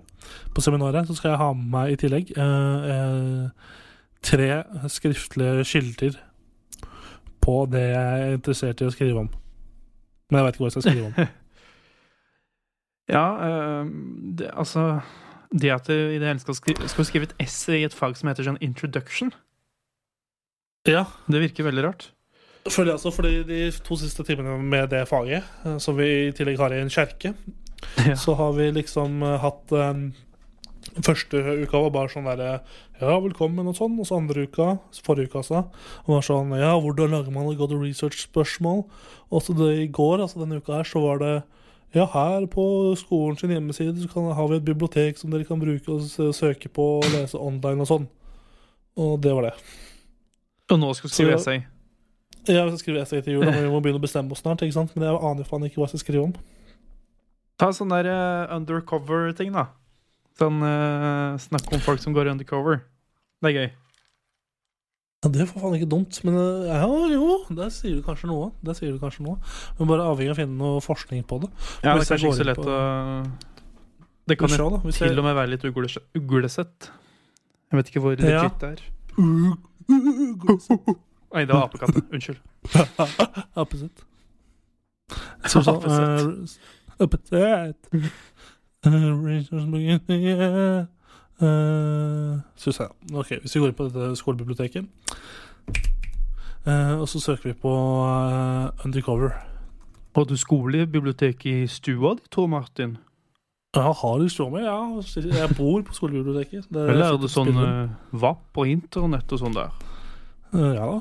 [0.56, 3.76] på seminaret, så skal jeg ha med meg i tillegg eh, eh,
[4.24, 6.16] tre skriftlige kilder
[7.44, 9.30] på det jeg er interessert i å skrive om.
[10.30, 11.20] Men jeg vet ikke hva jeg skal skrive om.
[13.10, 13.88] Ja, øh,
[14.38, 15.00] det, altså
[15.50, 18.14] Det at du i det hele skal, skri skal skrive et essay i et fag
[18.14, 19.32] som heter sånn introduction,
[20.86, 22.12] Ja, det virker veldig rart.
[22.68, 26.32] Føler jeg altså, fordi de to siste timene med det faget, eh, som vi i
[26.36, 27.34] tillegg har i en kjerke,
[28.10, 28.16] Ja.
[28.20, 30.10] så har vi liksom eh, hatt um,
[31.06, 32.58] Første uka var bare sånn derre
[33.00, 33.96] Ja, velkommen og sånn.
[34.02, 34.74] Og så andre uka,
[35.06, 35.62] forrige uka altså,
[36.08, 38.82] var sånn Ja, hvordan lager man et godt research-spørsmål?
[39.32, 41.34] Og så det i går, altså denne uka her, så var det
[41.96, 42.66] ja, her på
[43.00, 46.70] skolen sin hjemmeside så kan, har vi et bibliotek som dere kan bruke og søke
[46.74, 48.08] på og lese online og sånn.
[49.00, 49.54] Og det var det.
[50.74, 51.64] Og nå skal du skrive Så- essay.
[52.50, 54.62] Jeg skal skrive essay til jul, og vi må begynne å bestemme oss snart.
[54.66, 54.96] ikke sant?
[54.96, 56.34] Men jeg aner faen ikke hva jeg skal skrive om.
[57.60, 59.68] Ta sånn der uh, undercover-ting, da.
[60.40, 62.82] Sånn uh, snakk om folk som går undercover.
[63.44, 63.70] Det er gøy.
[65.20, 68.30] Ja, Det er for faen ikke dumt, men eh, ja, jo, der sier du kanskje
[68.32, 68.54] noe.
[68.64, 69.36] Der sier du kanskje noe.
[69.78, 71.50] Men bare avhengig av å finne noe forskning på det.
[71.84, 73.28] Ja, det er kanskje ikke så lett på- å
[74.32, 76.90] Det kan jo til og med være litt uglesett.
[77.70, 78.48] Jeg vet ikke hvor Ja.
[78.48, 78.82] legit det er.
[81.34, 82.06] Nei, det var apekatten.
[82.14, 82.40] Unnskyld.
[85.50, 86.28] Så eh,
[87.00, 87.36] Opposite.
[87.36, 87.68] Eh, yeah.
[91.42, 92.88] Eh, Skal vi se.
[93.14, 94.86] Ok, hvis vi går inn på dette skolebiblioteket,
[96.68, 97.74] eh, og så søker vi på
[98.86, 99.30] Undercover.
[100.16, 102.98] Har du skolebibliotek i stua di, Tor Martin?
[103.76, 104.66] Ja, har du stua med?
[104.66, 106.66] Ja, jeg bor på skolebiblioteket.
[106.76, 109.70] Er Eller er det sånn uh, VAP og internett og sånn der?
[110.54, 111.00] Ja da.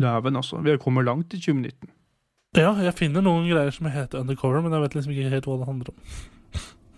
[0.00, 0.60] Dæven, altså.
[0.64, 1.88] Vi har kommet langt i 2019.
[2.56, 5.56] Ja, jeg finner noen greier som heter Undercover, men jeg vet liksom ikke helt hva
[5.60, 5.96] det handler om.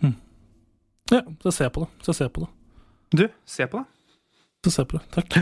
[0.03, 0.17] Hm.
[1.15, 1.89] Ja, så ser jeg på det.
[2.07, 2.51] Så ser jeg på det.
[3.19, 3.87] Du, se på det.
[4.67, 5.07] Så ser jeg på det.
[5.15, 5.39] Takk.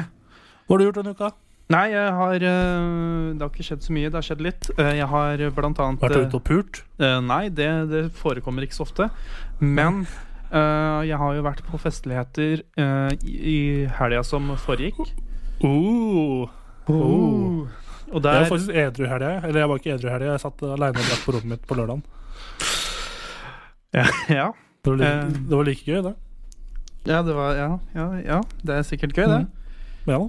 [0.66, 1.32] Hva har du gjort denne uka?
[1.74, 4.10] Nei, jeg har eh, Det har ikke skjedd så mye.
[4.10, 4.68] Det har skjedd litt.
[4.76, 6.82] Eh, jeg har blant annet Vært eh, ute og purt?
[7.00, 9.10] Eh, nei, det, det forekommer ikke så ofte.
[9.60, 10.06] Men
[10.46, 13.56] jeg har jo vært på festligheter i, i
[13.98, 15.00] helga som foregikk.
[15.60, 16.46] Uh.
[16.88, 17.66] Oh.
[18.06, 19.32] Og Jeg der var faktisk edru i helga.
[19.46, 21.66] Eller jeg var ikke edru i helga, jeg satt aleine og drakk på rommet mitt
[21.66, 22.04] på lørdagen.
[23.96, 24.46] ja, ja.
[24.84, 25.30] Det var, like, Eh.
[25.48, 26.14] det var like gøy, det.
[27.06, 29.46] ja, det var ja, ja, ja, det er sikkert gøy, det.
[30.06, 30.20] Ja.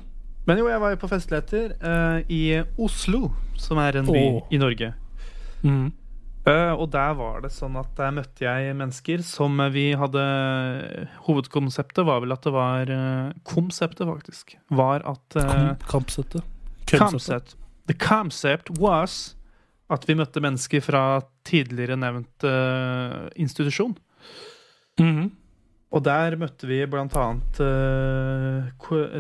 [0.48, 4.42] Men jo, jeg var jo på festligheter uh, i Oslo, som er en by oh.
[4.52, 4.94] i Norge.
[5.62, 5.92] Mm.
[6.48, 10.22] Eh, og der var det sånn at der møtte jeg mennesker som vi hadde
[11.26, 14.56] Hovedkonseptet var vel at det var eh, Konseptet, faktisk.
[14.72, 16.46] Var at eh, kampsettet.
[16.88, 17.58] Køddsettet.
[17.88, 19.36] The concept was
[19.92, 21.02] at vi møtte mennesker fra
[21.48, 23.94] tidligere nevnt uh, institusjon.
[25.00, 25.30] Mhm.
[25.96, 27.62] Og der møtte vi blant annet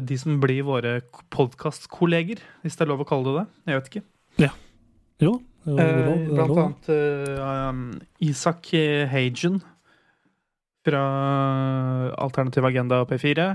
[0.03, 0.97] de som blir våre
[1.31, 3.45] podkastkolleger, hvis det er lov å kalle det det.
[3.71, 4.03] Jeg vet ikke.
[4.43, 4.51] Ja.
[5.23, 6.19] Jo, Eh, lov.
[6.27, 6.89] Det var blant annet
[7.39, 7.81] uh, um,
[8.23, 8.69] Isak
[9.11, 9.59] Hagen
[10.87, 11.01] fra
[12.17, 13.47] Alternativ Agenda P4.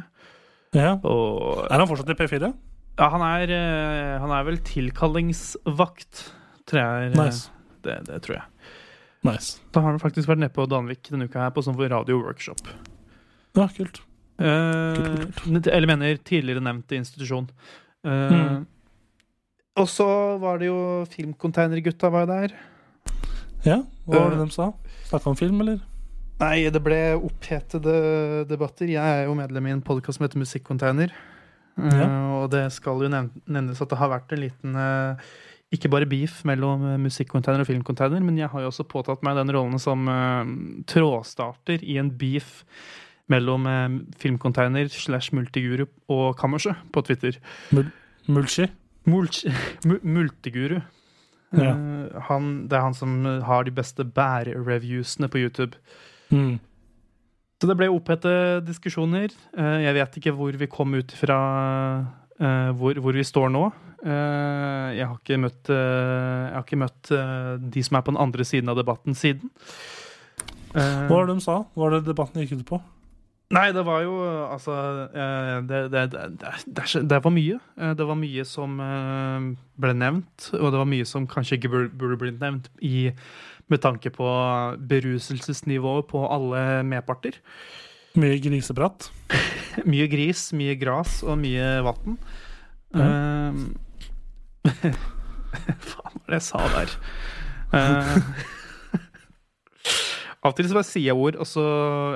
[0.76, 0.94] Ja.
[1.04, 2.52] Og Er han fortsatt i P4?
[2.98, 6.26] ja, han er, eh, han er vel tilkallingsvakt,
[6.68, 7.14] tror jeg.
[7.16, 7.48] Nice.
[7.82, 8.44] Det, det tror jeg.
[9.24, 9.60] Nice.
[9.72, 12.60] Da har han faktisk vært nede på Danvik denne uka her på sånn radio-workshop.
[13.56, 14.02] Ja, kult.
[14.42, 17.48] Eh, Kult, kult, eller mener tidligere nevnt institusjon.
[18.04, 18.66] Uh, Mm.
[19.80, 20.06] Og så
[20.42, 22.52] var det jo Filmcontainergutta var der.
[23.64, 24.68] Ja, hva var det uh, de sa?
[25.08, 25.78] Snakka om film, eller?
[26.42, 27.94] Nei, det ble opphetede
[28.50, 28.90] debatter.
[28.90, 31.14] Jeg er jo medlem i en podkast som heter Musikkcontainer.
[31.78, 32.04] Ja.
[32.04, 35.32] Uh, og det skal jo nevnes at det har vært en liten uh,
[35.72, 39.54] ikke bare beef mellom musikkcontainer og filmcontainer, men jeg har jo også påtatt meg den
[39.56, 40.44] rollen som uh,
[40.90, 42.60] trådstarter i en beef
[43.32, 43.88] mellom uh,
[44.20, 47.40] filmcontainer slash multiguru og Kammerset på Twitter.
[48.28, 48.68] Mulchi?
[49.08, 49.42] Mulch,
[49.88, 50.80] mu- multiguru.
[51.52, 51.72] Ja.
[51.74, 55.76] Eh, han, det er han som har de beste bærreviewsene på YouTube.
[56.32, 56.58] Mm.
[57.60, 58.30] Så det ble opphete
[58.66, 59.30] diskusjoner.
[59.54, 61.36] Eh, Jeg vet ikke hvor vi kom ut fra
[62.40, 63.66] eh, hvor, hvor vi står nå.
[64.02, 68.22] Eh, Jeg har ikke møtt, eh, har ikke møtt eh, de som er på den
[68.24, 69.52] andre siden av debatten siden.
[70.74, 71.60] Eh, Hva var det de sa?
[71.76, 72.80] Hva var det debatten gikk ut på?
[73.52, 74.14] Nei, det var jo
[74.48, 74.74] altså
[75.12, 76.02] eh, Det, det,
[76.40, 76.52] det,
[77.10, 77.58] det, var mye.
[77.76, 79.48] Eh, Det var mye som eh,
[79.82, 83.10] ble nevnt, og det var mye som kanskje ikke burde, blitt nevnt i,
[83.68, 84.28] med tanke på
[84.88, 87.36] beruselsesnivået på alle medparter.
[88.16, 89.10] Mye griseprat?
[89.88, 92.18] Mye gris, mye gras og mye vann.
[92.92, 93.62] Ehm,
[94.68, 94.98] Faen,
[95.88, 96.92] hva var det jeg sa der?
[97.72, 98.18] Uh,
[100.44, 101.64] av og til så bare sier jeg ord, og så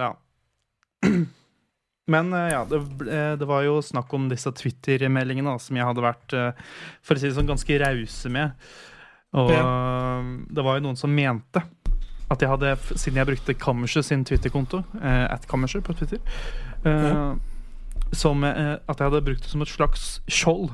[0.03, 0.11] ja.
[2.15, 2.81] Men eh, ja, det,
[3.41, 6.53] det var jo snakk om disse Twitter-meldingene som jeg hadde vært eh,
[7.03, 8.69] for å si det sånn, ganske rause med.
[9.37, 9.51] Og
[10.55, 11.61] det var jo noen som mente
[12.31, 16.19] at jeg hadde, siden jeg brukte Kammerset sin Twitter-konto, eh, at Kammerset på Twitter,
[16.87, 17.37] eh, Ja.
[18.17, 20.71] som, eh, at jeg hadde brukt det som et slags skjold.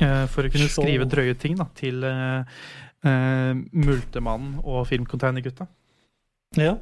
[0.00, 0.86] Eh, for å kunne Skjold.
[0.86, 2.44] skrive drøye ting da, til eh,
[3.04, 5.66] eh, Multemannen og Filmcontainergutta.
[6.56, 6.76] Ja.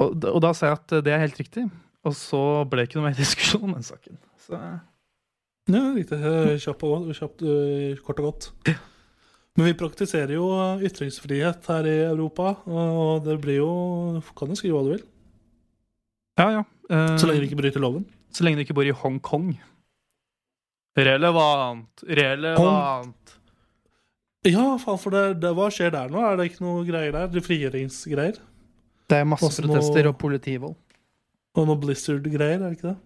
[0.00, 1.68] Og, og da sa jeg at det er helt riktig.
[2.04, 4.18] Og så ble det ikke noe mer diskusjon om den saken.
[4.46, 4.58] Så
[5.70, 6.18] Ja, riktig.
[6.20, 8.50] Eh, Kjapt og kjapt, eh, kort og godt.
[9.54, 10.48] Men vi praktiserer jo
[10.82, 15.04] ytringsfrihet her i Europa, og det blir jo Kan jo skrive hva du vil,
[16.34, 16.62] ja, ja.
[16.90, 18.04] Uh, så lenge du ikke bryter loven.
[18.34, 19.52] så lenge du ikke bor i Hongkong.
[20.98, 22.02] Relevant.
[22.06, 23.36] Relevant.
[24.44, 26.20] Ja, faen, for det, det, hva skjer der nå?
[26.20, 27.44] Er det ikke noe greier der?
[27.46, 28.40] Frigjøringsgreier?
[29.10, 30.76] Det er masse Også protester noe- og politivold.
[31.54, 32.96] Og noe Blizzard-greier, er det ikke det?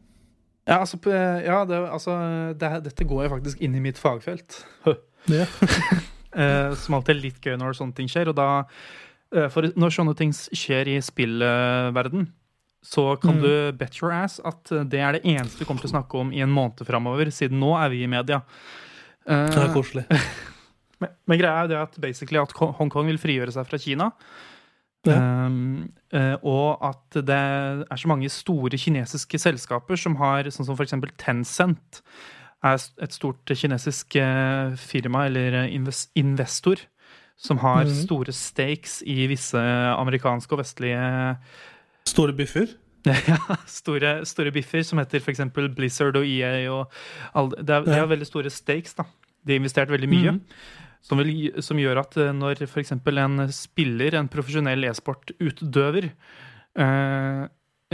[0.68, 0.98] Ja, altså,
[1.44, 2.14] ja det, altså
[2.61, 4.62] det, Dette går jo faktisk inn i mitt fagfelt.
[5.32, 5.46] Ja.
[6.38, 8.28] Eh, som alltid er litt gøy når sånne ting skjer.
[8.30, 8.44] Og da,
[9.34, 12.26] eh, for når sånne ting skjer i spillverden,
[12.84, 13.42] så kan Mm.
[13.42, 16.20] du bet your ass at eh, det er det eneste du kommer til å snakke
[16.20, 18.42] om i en måned framover, siden nå er vi i media.
[19.26, 20.04] Eh, Det er koselig.
[21.00, 24.12] men, men greia er jo det at basically at Hongkong vil frigjøre seg fra Kina.
[25.06, 25.92] Um,
[26.42, 32.02] og at det er så mange store kinesiske selskaper som har, sånn som eksempel Tencent,
[32.64, 35.74] er et stort kinesisk eh, firma eller eh,
[36.18, 36.82] investor
[37.38, 37.94] som har Mhm.
[37.94, 39.56] store stakes i visse
[39.94, 41.37] amerikanske og vestlige
[42.08, 42.66] Store biffer.
[43.06, 45.40] ja, store, store biffer som heter f.eks.
[45.76, 46.66] Blizzard og EA.
[46.72, 46.90] Og
[47.34, 48.94] alle, det er, de det, har veldig store stakes.
[48.94, 49.04] da.
[49.46, 50.32] De har investert veldig mye.
[50.32, 50.40] Mhm.
[51.04, 52.92] Som, vil, som gjør at eh, når f.eks.
[52.98, 56.11] en spiller, en profesjonell e-sportutøver,
[56.78, 57.44] eh,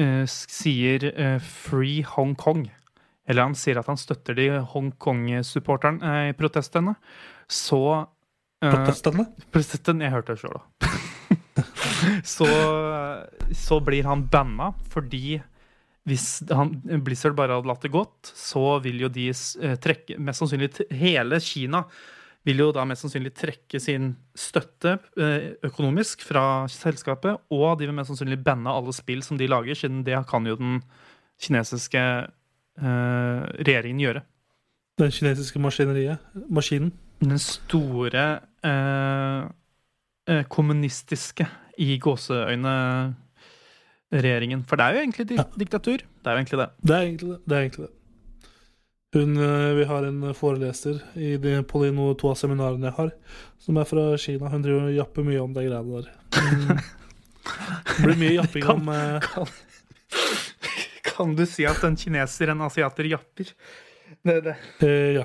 [0.01, 2.67] eh, sier eh, 'Free Hong Kong',
[3.29, 6.97] eller han sier at han støtter de Hongkong-supporterne eh, i protestene,
[7.49, 7.85] så
[8.63, 9.29] eh, Protestene.
[9.53, 10.93] Protesten, jeg hørte det sjøl, da.
[12.35, 12.49] så,
[13.55, 15.39] så blir han banna fordi
[16.05, 19.31] hvis han, Blizzard bare hadde latt det gått, så vil jo de
[19.81, 21.87] trekke Mest sannsynlig hele Kina
[22.45, 27.97] vil jo da mest sannsynlig trekke sin støtte eh, økonomisk fra selskapet, og de vil
[27.97, 30.79] mest sannsynlig banne alle spill som de lager, siden det kan jo den
[31.41, 34.25] kinesiske eh, regjeringen gjøre.
[35.01, 36.23] Den kinesiske maskineriet.
[36.53, 36.93] Maskinen.
[37.25, 38.25] Den store
[38.63, 39.43] eh,
[40.31, 41.49] eh, kommunistiske
[41.81, 42.75] i gåseøyne
[44.15, 44.63] regjeringen.
[44.69, 45.45] For det er jo egentlig di Ja.
[45.59, 45.99] diktatur.
[45.99, 46.71] Det er jo egentlig det.
[46.85, 47.41] Det er egentlig det.
[47.49, 47.95] det, er egentlig det.
[49.15, 52.97] Hun, eh, vi har en foreleser i de, på de noe, to av seminarene jeg
[52.97, 53.13] har,
[53.63, 54.51] som er fra Kina.
[54.51, 56.13] Hun driver og japper mye om de greiene der.
[56.45, 56.79] Mm.
[57.85, 59.47] Det blir mye japping Kan- om eh, Kan,
[61.05, 63.51] kan du si at en kineser, en asiater, japper?
[64.25, 64.55] Det, det.
[64.81, 65.25] eh, ja.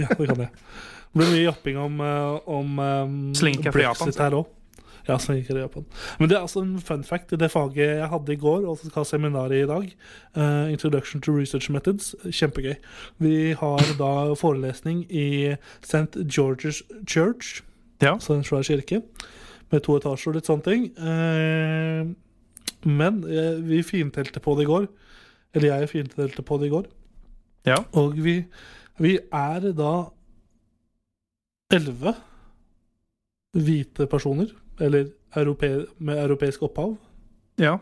[0.00, 0.48] ja, det kan jeg.
[0.48, 4.48] Det blir mye japping om, eh, om eh, Slinker lenge er fra Japan, her òg.
[5.08, 5.86] Ja, så gikk jeg Japan.
[6.20, 8.76] Men det er altså en fun fact i det faget jeg hadde i går, og
[8.78, 9.86] som skal ha seminar i i dag.
[10.36, 12.14] uh, Introduction to Research Methods.
[12.28, 12.74] Kjempegøy.
[13.18, 16.16] Vi har da forelesning i St.
[16.28, 17.62] George's Church,
[18.02, 18.18] Ja.
[18.18, 19.02] så en svær kirke,
[19.72, 20.90] med to etasjer og litt sånne ting.
[20.98, 22.14] Uh,
[22.84, 24.86] Men uh, vi fintelte på det i går.
[25.54, 26.84] Eller jeg fintelte på det i går.
[27.66, 27.80] Ja.
[27.96, 28.44] Og vi,
[29.00, 30.10] vi er da
[31.72, 32.14] elleve
[33.56, 36.96] hvite personer, eller europe, med europeisk opphav,
[37.60, 37.78] ja.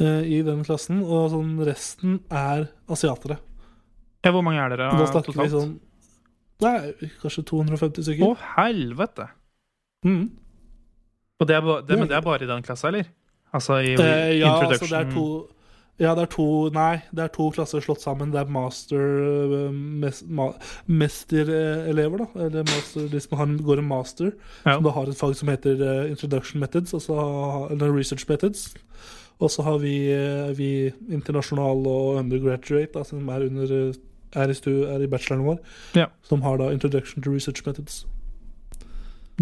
[0.00, 1.02] eh, i den klassen.
[1.02, 3.38] Og sånn resten er asiatere.
[4.22, 5.72] Ja, Hvor mange er dere Og da snakker vi sånn
[6.62, 8.42] Nei, kanskje 250 Å, stykker.
[8.54, 9.24] helvete!
[10.06, 10.28] Mm.
[11.42, 13.08] Og det er, det, men det er bare i den klassa, eller?
[13.50, 15.24] Altså i Eh, ja, altså det er to
[16.00, 18.32] ja, det er to Nei, det er to klasser slått sammen.
[18.32, 20.48] Det er master eh, mes, ma,
[20.88, 22.46] Mesterelever, da.
[22.46, 24.32] Eller master, de som har, går en master.
[24.64, 24.76] Ja.
[24.78, 27.18] Som da har et fag som heter eh, Introduction Methods, altså,
[27.70, 28.72] eller Research Methods.
[29.42, 30.70] Og så har vi, eh, vi
[31.10, 33.92] internasjonal og undergraduate, da, som er, under,
[34.34, 35.60] er, i stu, er i bacheloren vår,
[35.98, 36.06] Ja.
[36.22, 38.06] som har da Introduction to Research Methods.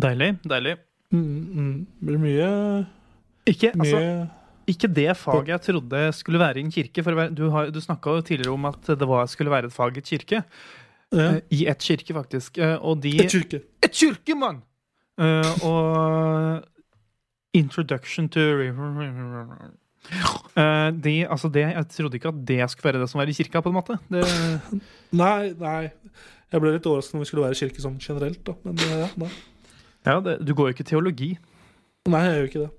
[0.01, 0.35] Deilig.
[0.49, 0.77] deilig.
[1.13, 1.23] Mm,
[1.55, 1.87] mm.
[2.01, 2.51] Det blir mye,
[3.47, 4.29] Ikke, mye altså,
[4.73, 7.03] ikke det faget jeg trodde skulle være i en kirke.
[7.05, 9.97] For du har- du snakka jo tidligere om at det var, skulle være et fag
[9.97, 10.43] i et kirke.
[11.13, 11.31] ja.
[11.37, 12.59] Eh, I et kirke, faktisk.
[12.59, 13.63] Eh, Og de Et kirke!
[13.83, 14.63] Et kirke, mann!
[15.19, 16.63] Eh, og
[17.53, 18.41] Introduction to
[21.05, 23.61] de, altså det, Jeg trodde ikke at det skulle være det som var i kirka,
[23.61, 23.99] på en måte.
[24.11, 24.25] Det,
[25.13, 25.91] Nei, nei.
[26.51, 28.55] Jeg ble litt overrasket når vi skulle være i kirke sånn generelt, da.
[28.65, 29.29] Men ja, nei.
[30.07, 31.37] ja, det, du går jo ikke teologi.
[32.11, 32.71] nei, jeg gjør ikke det.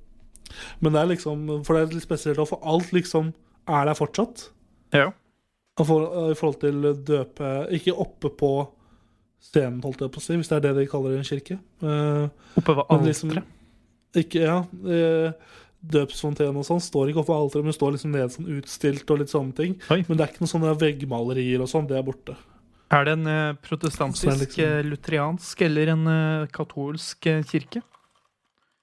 [0.81, 3.33] Men det er liksom For det er litt spesielt, for alt liksom
[3.67, 4.49] er der fortsatt.
[4.93, 5.11] Ja.
[5.79, 8.67] Og For, I forhold til døpe Ikke oppe på
[9.41, 11.55] scenen, holdt jeg på å si, hvis det er det de kaller en kirke.
[11.81, 12.27] Eh,
[12.59, 13.07] Oppe ved alteret?
[13.07, 13.43] liksom-
[14.13, 14.59] ikke, ja
[15.81, 19.17] Døpsfontenen og sånn står ikke oppe på alteret, men står liksom nede sånn utstilt og
[19.23, 19.71] litt sånne ting.
[19.89, 20.03] Oi.
[20.07, 21.87] Men det er ikke noen sånne veggmalerier og sånn.
[21.89, 22.35] Det er borte.
[22.91, 27.81] Er det en eh, protestantisk, liksom- eh, lutheriansk eller en eh, katolsk eh, kirke?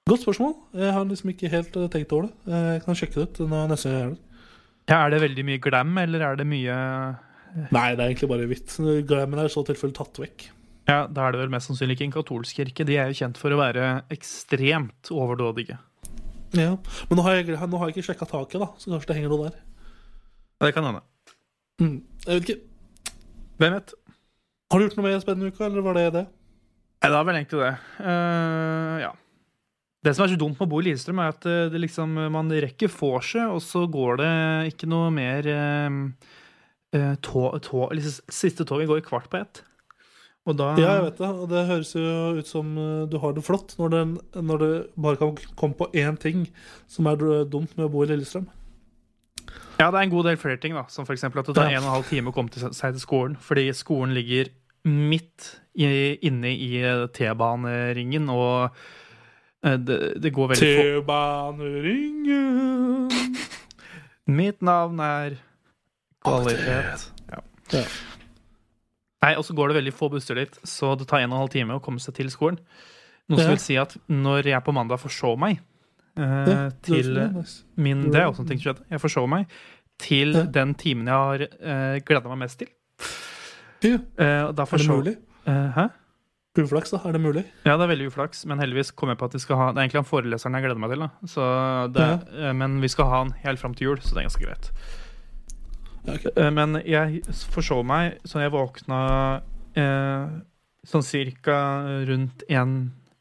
[0.08, 0.54] Godt spørsmål.
[0.78, 2.34] Jeg har liksom ikke helt eh, tenkt over det.
[2.48, 4.44] Eh, Jeg kan sjekke det ut når neste gang jeg gjør det.
[4.88, 6.76] Ja, er det veldig mye glam, eller er det mye
[7.74, 8.74] Nei, det er egentlig bare hvitt.
[9.08, 10.46] Glammen er i så tilfelle tatt vekk.
[10.88, 12.84] Ja, da er det vel mest sannsynlig ikke en katolsk kirke.
[12.88, 15.76] De er jo kjent for å være ekstremt overdådige.
[16.56, 16.70] Ja.
[17.10, 19.32] Men nå har jeg, nå har jeg ikke sjekka taket, da, så kanskje det henger
[19.34, 19.58] noe der.
[20.60, 21.02] Ja, Det kan hende.
[21.82, 21.96] Mm.
[22.24, 23.14] Jeg vet ikke.
[23.60, 23.94] Hvem vet?
[24.72, 26.24] Har du gjort noe mer spennende uka, eller var det det?
[26.28, 27.74] Nei, det var vel egentlig det.
[28.00, 29.12] Uh, ja.
[30.04, 32.12] Det som er så dumt med å bo i Lillestrøm, er at eh, det liksom,
[32.30, 34.32] man rekker vorset, og så går det
[34.72, 39.64] ikke noe mer eh, tå, tå, eller Siste toget går i kvart på ett.
[40.48, 41.28] Og da Ja, jeg vet det.
[41.42, 42.04] Og det høres jo
[42.38, 45.90] ut som eh, du har det flott når, den, når det bare kan komme på
[45.98, 46.46] én ting
[46.88, 47.18] som er
[47.50, 48.46] dumt med å bo i Lillestrøm.
[49.78, 50.86] Ja, det er en god del flere ting, da.
[50.90, 51.26] Som f.eks.
[51.28, 51.78] at det tar Ja.
[51.78, 53.36] en og en halv time å komme til seg til skolen.
[53.38, 54.48] Fordi skolen ligger
[54.88, 55.90] midt i,
[56.26, 58.88] inne i eh, T-baneringen, og eh,
[59.62, 63.08] det, det går veldig få T-baneringen
[64.38, 65.30] Mitt navn er
[66.24, 67.08] kvalitet.
[67.32, 67.38] Ja.
[67.72, 67.82] Ja.
[69.24, 71.42] Nei, og så går det veldig få busser dit, så det tar en og en
[71.46, 72.58] halv time å komme seg til skolen.
[73.28, 75.54] Noe som vil si at når jeg på mandag forsov meg
[76.16, 77.08] eh, Ja, til
[77.76, 78.84] min Det er også en ting som skjedde.
[78.92, 79.42] Jeg forsov meg
[80.00, 80.42] til Ja.
[80.60, 82.70] den timen jeg har eh, gleda meg mest til.
[83.84, 83.96] Ja.
[83.96, 84.00] Eh,
[84.48, 85.16] Er det mulig?
[85.46, 85.84] Eh, Hæ?
[86.58, 86.98] Uflaks, da.
[87.06, 87.44] Er det mulig?
[87.66, 89.78] Ja, det er veldig uflaks, men heldigvis kom jeg på at de skal ha Det
[89.78, 91.10] er egentlig han foreleseren jeg gleder meg til, da.
[91.30, 91.44] Så
[91.94, 92.06] det,
[92.40, 92.54] ja.
[92.56, 94.70] men vi skal ha han helt fram til jul, så det er ganske greit.
[96.08, 96.26] Ja, ok.
[96.32, 97.20] Eh, Men jeg
[97.52, 99.00] forsov meg, så jeg våkna
[99.78, 100.38] eh,
[100.88, 101.58] sånn cirka
[102.08, 102.78] rundt en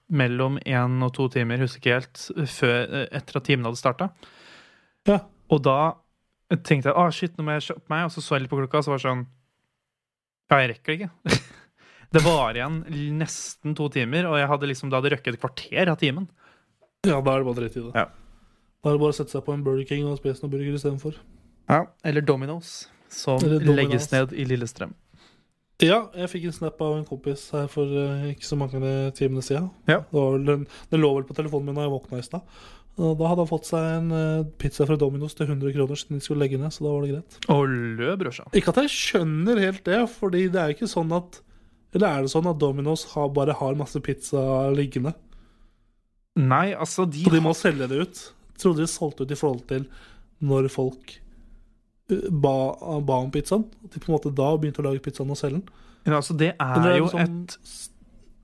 [0.07, 4.05] Mellom én og to timer, husker ikke helt, før, eh, etter at timen hadde starta.
[5.03, 5.17] Ja.
[5.51, 5.97] Og da
[6.63, 8.61] tenkte jeg ah, shit, nå må jeg kjøpe meg, og så så jeg litt på
[8.61, 9.25] klokka, og så var det sånn
[10.47, 11.41] Ja, jeg rekker det ikke.
[12.15, 12.81] det var igjen
[13.19, 16.29] nesten to timer, og jeg hadde liksom, det hadde røkket et kvarter av timen.
[17.05, 17.91] ja, da er det bare dritt i det.
[17.95, 18.05] Ja.
[18.83, 20.77] Da er det bare å sette seg på en Burger King og spise noen burger
[20.77, 21.17] istedenfor.
[21.67, 23.75] Ja, Eller Domino's, som Eller Domino's.
[23.81, 24.93] legges ned i Lillestrøm.
[25.83, 28.79] Ja, jeg fikk en snap av en kompis her for eh, ikke så mange
[29.13, 29.67] timene siden.
[29.85, 29.99] Ja.
[30.09, 30.55] Det,
[30.89, 32.41] den lå vel på telefonen min da jeg våkna i stad.
[32.97, 36.25] Da hadde han fått seg en eh, pizza fra Domino's til 100 kroner siden de
[36.25, 37.37] skulle legge ned, så da var det greit.
[37.53, 37.67] Og
[37.99, 38.49] lø, brorsan.
[38.57, 41.37] Ikke at jeg skjønner helt det, fordi det er jo ikke sånn at
[41.95, 44.41] Eller er det sånn at Domino's har, bare har masse pizza
[44.75, 45.13] liggende?
[46.37, 48.21] Nei, altså, de Så de må selge det ut?
[48.59, 49.87] Trodde de solgte ut i forhold til
[50.45, 51.15] når folk
[52.11, 52.53] eh, ba,
[53.01, 53.65] ba om pizzaen?
[53.85, 55.85] At de på en måte da begynte å lage pizzaen og selge den?
[56.05, 57.57] Men altså, det er det er jo sånn et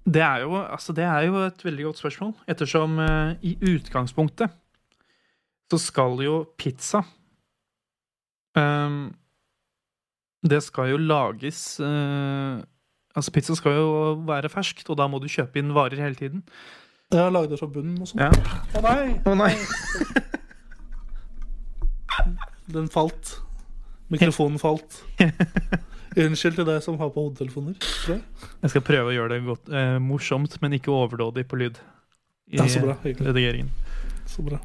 [0.03, 4.51] Det er, jo, altså det er jo et veldig godt spørsmål, ettersom uh, i utgangspunktet
[5.71, 6.99] så skal jo pizza
[8.57, 9.07] um,
[10.43, 12.59] Det skal jo lages eh,
[13.13, 13.89] Altså, pizza skal jo
[14.27, 16.41] være ferskt, og da må du kjøpe inn varer hele tiden.
[17.13, 18.23] Jeg har lagd det fra bunnen og sånn.
[18.25, 18.31] Ja.
[18.73, 19.21] Å nei!
[19.29, 19.53] Å nei!
[22.73, 23.35] Den falt.
[24.13, 24.99] Mikrofonen falt.
[26.23, 27.77] Unnskyld til deg som har på hodetelefoner.
[28.07, 28.19] jeg.
[28.61, 31.79] Jeg skal prøve å gjøre det godt, eh, morsomt, men ikke overdådig på lyd.
[32.53, 33.71] I Ja, så bra, redigeringen.
[34.29, 34.59] Så bra.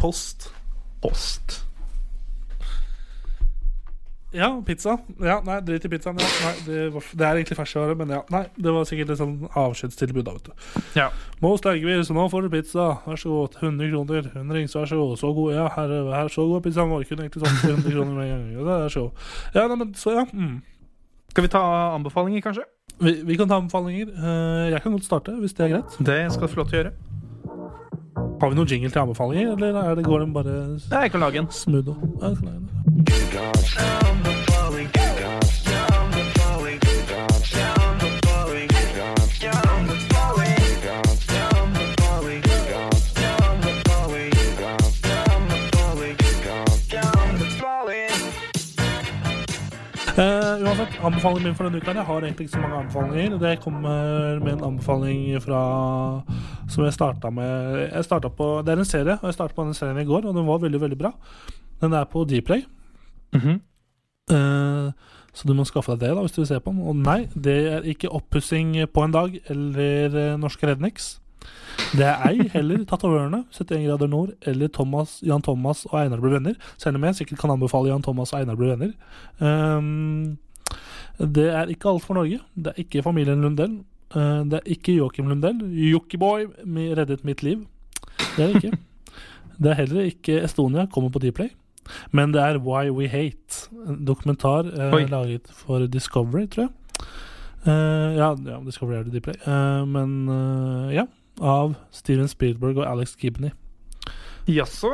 [0.00, 0.48] Post.
[1.04, 1.58] Post.
[4.34, 4.98] Ja, pizza.
[5.22, 6.20] Ja, nei, drit i pizzaen.
[6.20, 8.20] Ja, nei, det, var, det er egentlig ferskvare, men ja.
[8.34, 10.84] Nei, det var sikkert et sånn avskjedstilbud, da, vet du.
[10.98, 11.08] Ja.
[11.40, 12.90] Må vi, så nå får du pizza.
[13.06, 13.58] Vær så god.
[13.62, 14.30] 100 kroner.
[14.34, 15.16] 100 rings, vær så god.
[15.22, 17.06] Så god, ja, her, her så god pizza pizzaen vår.
[17.08, 18.68] Kunne egentlig sånn 100 kroner med en gang.
[18.68, 19.08] Det er så.
[19.54, 20.26] Ja, nei, men så, ja.
[20.32, 20.62] Mm.
[21.34, 21.64] Skal vi ta
[21.94, 22.66] anbefalinger, kanskje?
[23.00, 24.10] Vi, vi kan ta anbefalinger.
[24.14, 25.98] Eh, jeg kan godt starte, hvis det er greit.
[25.98, 27.13] Det skal du få lov til å gjøre.
[28.40, 30.54] Har vi noen jingle til anbefalinger, eller er det, går den bare
[30.90, 31.50] jeg kan lage en.
[31.50, 31.88] smooth?
[31.88, 33.74] og- Ja, det kan lage gjøre.
[50.16, 53.38] Eh, uansett, anbefalingen min for denne uka Jeg har egentlig ikke så mange anbefalinger.
[53.38, 55.62] Det kommer med en anbefaling fra
[56.68, 59.64] Som jeg starta med Jeg startet på, Det er en serie, og jeg starta på
[59.64, 61.12] den serien i går, og den var veldig, veldig bra.
[61.80, 62.64] Den er på Dplay.
[63.34, 63.60] Mhm.
[64.30, 64.92] Eh,
[65.34, 66.80] så du må skaffe deg det da hvis du vil se på den.
[66.86, 71.18] Og nei, det er ikke oppussing på en dag eller Norsk Norske Rednix.
[71.94, 76.36] Det er ei heller Tatovørene, 71 grader nord, eller Thomas, Jan Thomas og Einar blir
[76.38, 76.54] venner.
[76.78, 78.94] Selv om jeg sikkert kan anbefale Jan Thomas og Einar blir venner.
[79.40, 80.38] Um,
[81.18, 82.40] det er ikke alt for Norge.
[82.54, 83.80] Det er ikke familien Lundell.
[84.14, 85.60] Eh, det er ikke Joakim Lundell.
[85.90, 86.48] Jockeyboy
[86.98, 87.66] reddet mitt liv.
[88.36, 88.78] Det er det ikke.
[89.54, 91.52] Det er heller ikke Estonia, kommer på Dplay.
[92.10, 96.72] Men det er Why We Hate, en dokumentar eh, laget for Discovery, tror jeg.
[97.66, 99.36] Eh, ja, ja, Discovery er det Dplay.
[99.46, 101.04] Eh, men eh, ja,
[101.38, 103.52] av Steven Spielberg og Alex Gibney.
[104.50, 104.90] Jaså?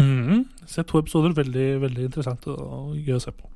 [0.00, 0.46] Mhm.
[0.66, 1.34] Se to episoder.
[1.36, 3.51] Veldig veldig interessant og gøy å se på.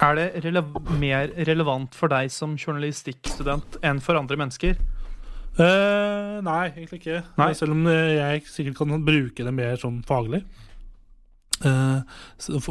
[0.00, 0.62] Er det rele
[1.00, 4.78] mer relevant for deg som journalistikkstudent enn for andre mennesker?
[5.58, 7.20] Uh, nei, egentlig ikke.
[7.36, 7.50] Nei.
[7.58, 10.40] Selv om eh, jeg sikkert kan bruke det mer sånn faglig.
[11.60, 12.00] Uh,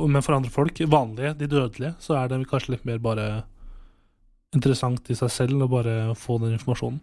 [0.09, 3.29] men for andre folk, vanlige, de dødelige, så er det kanskje litt mer bare
[4.55, 7.01] interessant i seg selv å bare få den informasjonen.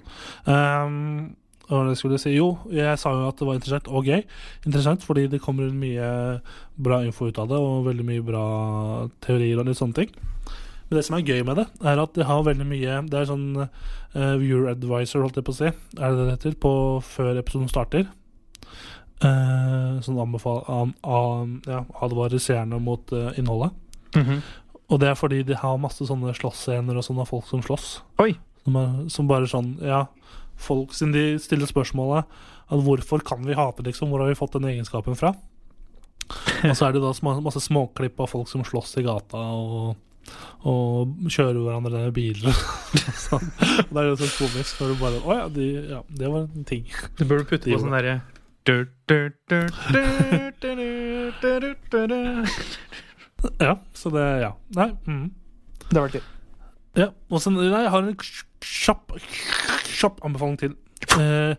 [0.51, 1.37] Um,
[1.69, 2.37] jeg skulle si?
[2.37, 4.23] Jo, jeg sa jo at det var interessant og gøy.
[4.67, 6.09] Interessant fordi det kommer mye
[6.77, 8.47] bra info ut av det, og veldig mye bra
[9.25, 10.13] teorier og litt sånne ting.
[10.87, 13.27] Men det som er gøy med det, er at det har veldig mye Det er
[13.27, 17.41] sånn uh, viewer advisor, holdt jeg på å si, er det det heter, på før
[17.41, 18.07] episoden starter.
[19.25, 23.75] Uh, sånn anbefal, an, an, ja, advarer seerne mot uh, innholdet.
[24.15, 24.41] Mhm.
[24.87, 27.89] Og det er fordi de har masse sånne slåssscener og sånn av folk som slåss.
[28.23, 28.37] Oi.
[28.63, 30.05] Som, er, som bare sånn Ja,
[30.57, 32.25] folk siden de stiller spørsmålet
[32.67, 34.11] at hvorfor kan vi hate, liksom?
[34.11, 35.35] Hvor har vi fått den egenskapen fra?
[36.67, 37.13] Og så er det da
[37.45, 39.95] masse småklipp av folk som slåss i gata og,
[40.67, 42.63] og kjører hverandre ned i biler.
[43.37, 46.47] Og det er jo sånn komisk når du bare Å ja, de, ja, det var
[46.47, 46.87] en ting.
[47.19, 48.19] Du burde putte på sånn derre.
[53.63, 54.55] Ja, så det Ja.
[54.75, 54.89] Nei.
[55.07, 55.29] Mm.
[55.91, 56.25] Det var gøy.
[56.97, 58.15] Ja, og så, nei, jeg har en
[58.65, 59.13] kjapp,
[59.99, 60.77] kjapp anbefaling til.
[61.21, 61.55] Eh,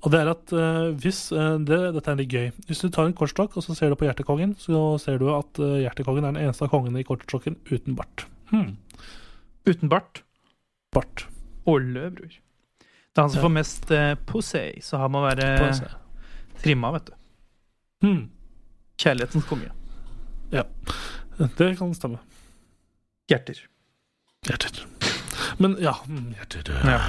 [0.00, 2.48] og det er at eh, hvis eh, det, Dette er litt gøy.
[2.66, 5.60] Hvis du tar en kortstokk og så ser du på Hjertekongen, så ser du at
[5.62, 8.24] eh, Hjertekongen er den eneste av kongene i kortstokken uten bart.
[8.50, 8.72] Hmm.
[9.68, 10.22] Uten bart.
[10.94, 11.26] Bart.
[11.70, 12.32] Olle, bror.
[12.34, 13.46] Det er han som Ja.
[13.46, 15.90] får mest eh, pussy, så han må være se.
[16.64, 17.16] trimma, vet du.
[18.06, 18.22] Hmm.
[18.98, 19.70] Kjærlighetens konge.
[20.50, 22.18] Det kan stemme.
[23.30, 23.60] Hjerter.
[24.48, 24.86] Hjerter.
[25.60, 26.70] Men ja, hjertet.
[26.88, 27.00] Ja.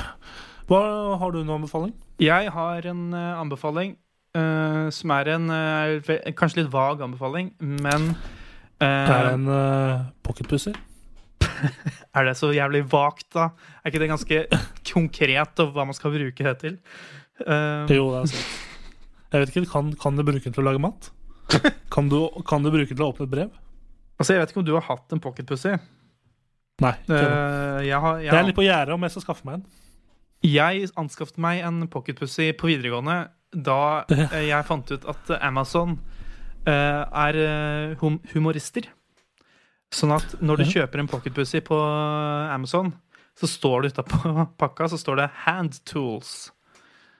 [0.67, 0.79] Hva,
[1.21, 1.93] har du noen anbefaling?
[2.19, 3.93] Jeg har en uh, anbefaling
[4.36, 8.11] uh, som er en uh, kanskje litt vag anbefaling, men
[8.82, 10.75] Det er en uh, pocketpusser.
[12.17, 13.51] Er det så jævlig vagt, da?
[13.79, 14.41] Er ikke det ganske
[14.91, 16.77] konkret og hva man skal bruke det til?
[17.39, 18.51] Jo, det er sant.
[19.32, 21.11] Jeg vet ikke, kan, kan du bruke den til å lage mat?
[21.93, 23.55] Kan du, kan du bruke den til å åpne et brev?
[24.19, 25.77] altså, jeg vet ikke om du har hatt en pocketpussy.
[26.82, 26.93] Nei.
[27.09, 29.65] Uh, jeg, har, Jeg er litt på gjerdet om jeg skal skaffe meg en.
[30.41, 33.19] jeg anskaffet meg en pocketpussy på videregående
[33.51, 35.97] da eh, jeg fant ut at Amazon
[36.65, 38.88] uh, er hum humorister.
[39.91, 40.71] Sånn at når du Ja.
[40.75, 42.93] kjøper en pocketpussy på Amazon,
[43.36, 46.51] så står det utapå pakka så står det 'hand tools'.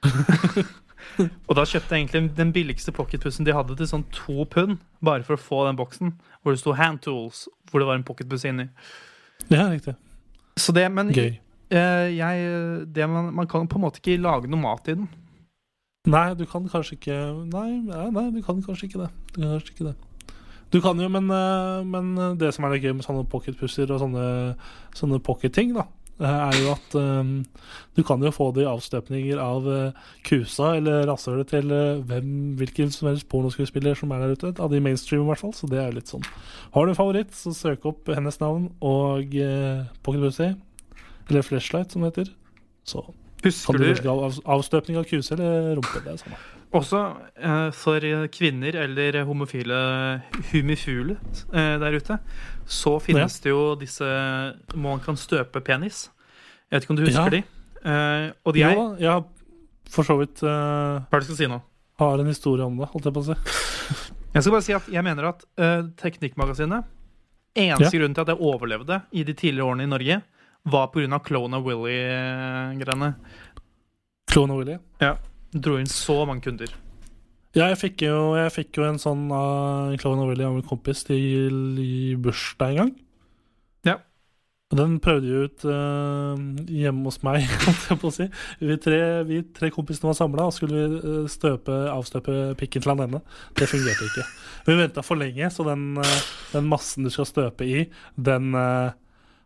[1.48, 4.80] og da kjøpte jeg egentlig den billigste pocketpussen de hadde, til sånn to pund.
[5.04, 8.08] Bare for å få den boksen hvor det sto 'hand tools', hvor det var en
[8.08, 8.70] pocketpuss inni.
[9.50, 9.96] Ja, riktig.
[10.60, 11.40] Så det, men Gøy.
[11.72, 15.10] eh, jeg, det man, man kan på en måte ikke lage noe mat i den.
[16.12, 17.18] Nei, du kan kanskje ikke
[17.52, 19.12] Nei, nei, nei du kan kanskje ikke det.
[19.36, 19.96] Du kan kanskje ikke det.
[20.72, 24.00] Du kan jo, men, eh, men det som er litt gøy med sånne pocketpusser og
[24.04, 24.28] sånne,
[24.96, 25.88] sånne pocketting, da,
[26.28, 27.32] er jo at um,
[27.98, 32.54] du kan jo få det i avstøpninger av uh, kusa eller rasshølet til uh, hvem,
[32.60, 34.54] hvilken som helst pornoskuespiller som er der ute.
[34.62, 35.56] Av de mainstream, i hvert fall.
[35.58, 36.28] Så det er jo litt sånn.
[36.76, 40.54] Har du en favoritt, så søk opp hennes navn og uh, pocketpussy,
[41.30, 42.34] eller flashlight, som det heter.
[42.88, 46.04] Så kan Husker du du velge av, avstøpning av kuse eller rumpe.
[46.06, 46.42] Det er samme.
[46.72, 47.00] Også
[47.36, 49.78] eh, for kvinner eller homofile
[50.52, 51.18] humifule
[51.54, 52.18] eh, der ute,
[52.66, 54.08] så finnes det jo disse
[54.80, 56.06] Man kan støpe penis.
[56.72, 57.30] Jeg vet ikke om du husker Ja.
[57.30, 57.44] de?
[57.82, 59.24] Eh, og de er Jo, jeg har
[59.92, 61.58] for så vidt uh, Hva er det du skal si nå?
[62.02, 63.36] har en historie om det, holdt jeg på å si.
[64.34, 66.88] Jeg skal bare si at jeg mener at eh, Teknikkmagasinet
[67.60, 70.22] Eneste grunnen til at jeg overlevde i de tidligere årene i Norge,
[70.72, 71.20] var pga.
[71.20, 73.10] Clone of Willy-greiene.
[74.32, 74.78] Clone og Willy.
[75.52, 76.72] Dro inn så mange kunder.
[77.52, 80.68] Ja, jeg fikk jo, jeg fikk jo en sånn av uh, og Novelli av en
[80.68, 82.94] kompis til i bursdag en gang.
[83.90, 83.98] Ja.
[84.72, 86.40] Og den prøvde jeg ut uh,
[86.72, 88.30] hjemme hos meg, holdt jeg på å si.
[88.64, 92.94] Vi tre, vi tre kompisene var samla, og skulle vi eh, støpe, avstøpe pikken til
[92.94, 93.20] han ene.
[93.60, 94.24] Det fungerte ikke.
[94.70, 96.18] Vi venta for lenge, så den, uh,
[96.54, 97.84] den massen du skal støpe i,
[98.16, 98.96] den eh,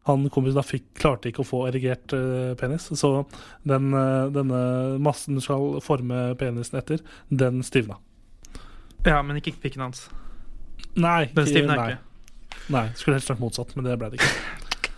[0.06, 3.10] han kompisen da fikk, klarte ikke å få erigert eh, penis, så
[3.66, 4.60] den, eh, denne
[5.02, 7.02] massen du skal forme penisen etter,
[7.34, 7.98] den stivna.
[9.06, 10.06] Ja, men ikke pikken hans.
[10.94, 11.98] Nei, Den stivna ikke.
[12.74, 14.30] Nei, skulle helst vært motsatt, men det ble det ikke.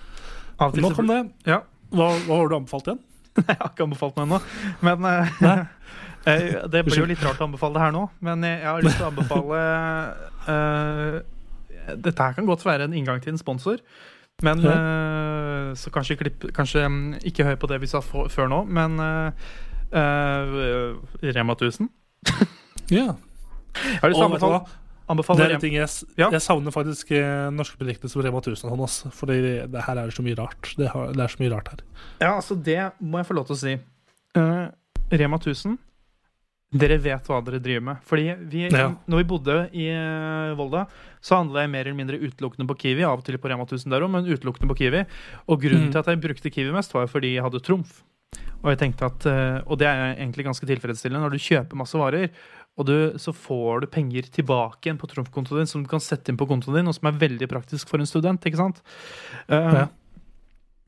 [0.83, 1.21] Nok om det.
[1.47, 1.61] Ja.
[1.93, 2.99] Hva, hva har du anbefalt igjen?
[3.47, 4.41] Jeg har ikke anbefalt noe ennå.
[4.83, 8.03] Men eh, det blir jo litt rart å anbefale det her nå.
[8.25, 9.59] Men jeg har lyst til å anbefale
[10.49, 11.19] uh,
[11.93, 13.79] Dette her kan godt være en inngang til en sponsor.
[14.43, 14.71] Men Ja.
[14.71, 18.63] eh, Så kanskje, klipp, kanskje mm, ikke hør på det vi sa for, før nå,
[18.69, 19.31] men uh,
[19.93, 21.89] uh, Rema 1000.
[22.89, 23.15] Ja.
[23.77, 24.59] Jeg har lyst til å Og vet anbefale,
[25.09, 26.29] anbefale Det er en ting jeg, Ja.
[26.31, 27.11] jeg savner faktisk
[27.51, 29.03] norske bedrifter som Rema 1000 og ass.
[29.11, 30.73] Fordi det her er det så mye rart.
[30.77, 31.83] Det, har, det er så mye rart her.
[32.21, 33.75] Ja, altså det må jeg få lov til å si.
[34.37, 34.67] Uh,
[35.11, 35.77] Rema 1000,
[36.71, 38.01] dere vet hva dere driver med.
[38.03, 38.89] Fordi vi, Ja.
[39.07, 40.85] når vi bodde i eh, Volda,
[41.21, 43.03] så handla jeg mer eller mindre utelukkende på Kiwi.
[43.07, 45.05] Av og til på Rema 1000 der òg, men utelukkende på Kiwi.
[45.47, 45.91] Og grunnen Mm.
[45.91, 48.03] til at jeg brukte Kiwi mest, var fordi jeg hadde trumf.
[48.63, 51.21] Og jeg tenkte at, eh, og det er egentlig ganske tilfredsstillende.
[51.23, 52.29] Når du kjøper masse varer,
[52.77, 56.29] og du, så får du penger tilbake igjen på trumfkontoen din, som du kan sette
[56.29, 58.41] inn på kontoen din, og som er veldig praktisk for en student.
[58.43, 58.81] ikke sant?
[59.47, 59.87] Eh, Ja.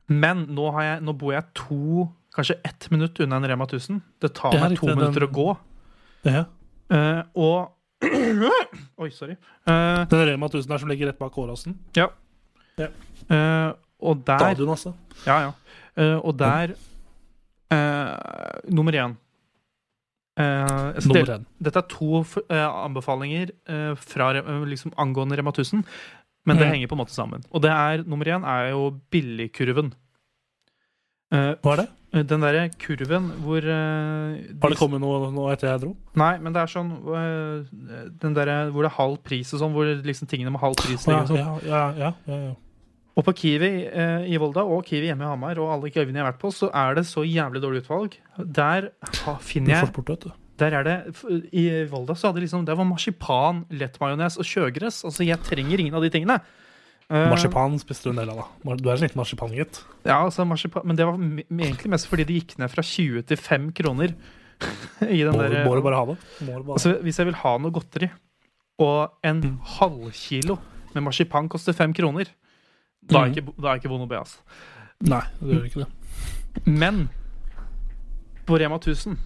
[0.08, 4.02] Men nå, har jeg, nå bor jeg to, kanskje ett minutt unna en Rema 1000.
[4.20, 5.56] Det tar meg to minutter å gå.
[6.24, 6.44] Ja.
[6.90, 7.76] Uh, og
[9.00, 9.36] Oi, sorry.
[9.68, 11.76] Uh, Den Rema 1000 her som ligger rett bak Åråsen.
[12.00, 14.92] Uh, og der Stadion, altså.
[15.26, 15.50] Ja, ja.
[15.96, 16.74] Uh, og der
[18.70, 19.12] Nummer én.
[21.06, 21.44] Nummer én.
[21.62, 23.52] Dette er to anbefalinger
[24.00, 24.32] fra,
[24.66, 25.84] liksom, angående Rema 1000,
[26.46, 26.72] men det Mm.
[26.72, 27.44] henger på en måte sammen.
[27.52, 29.92] Og det er, nummer én er jo billigkurven.
[31.30, 31.88] Hva er det?
[32.10, 35.92] Den derre kurven hvor uh, Har det kommet noe nå etter jeg dro?
[36.18, 37.68] Nei, men det er sånn uh,
[38.22, 41.06] Den derre hvor det er halv pris og sånn, hvor liksom tingene med halv pris
[41.06, 41.38] ligger sånn.
[41.38, 42.56] ja, ja, ja, ja, ja.
[43.18, 46.24] Og på Kiwi uh, i Volda og Kiwi hjemme i Hamar og alle Kiwiene jeg
[46.24, 48.16] har vært på, så er det så jævlig dårlig utvalg.
[48.38, 48.90] Der
[49.26, 50.30] ha, finner jeg bort.
[50.60, 50.96] Der er det
[51.56, 55.02] I Volda så hadde liksom Det var marsipan, lettmajones og sjøgress.
[55.08, 56.40] Altså, jeg trenger ingen av de tingene.
[57.10, 58.74] Eh, Marsipan spiste du en del av, da.
[58.78, 59.80] Du er en liten marsipangutt.
[60.06, 63.36] Ja, altså marsipan Men det var egentlig mest fordi det gikk ned fra 20 til
[63.36, 64.14] 5 kroner.
[65.02, 66.18] I den Må, der, må du bare ha det.
[66.46, 66.62] Bare.
[66.76, 68.10] Altså, hvis jeg vil ha noe godteri,
[68.80, 69.58] og en Mm.
[69.78, 70.58] halvkilo
[70.94, 72.26] med marsipan koster 5 kroner,
[73.02, 73.34] da er Mm.
[73.34, 74.38] ikke, da er ikke vond å be, altså.
[75.02, 76.66] Nei, det gjør ikke det.
[76.66, 77.08] Men
[78.46, 79.16] på Rema 1000,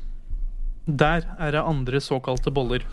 [0.86, 2.84] der er det andre såkalte boller.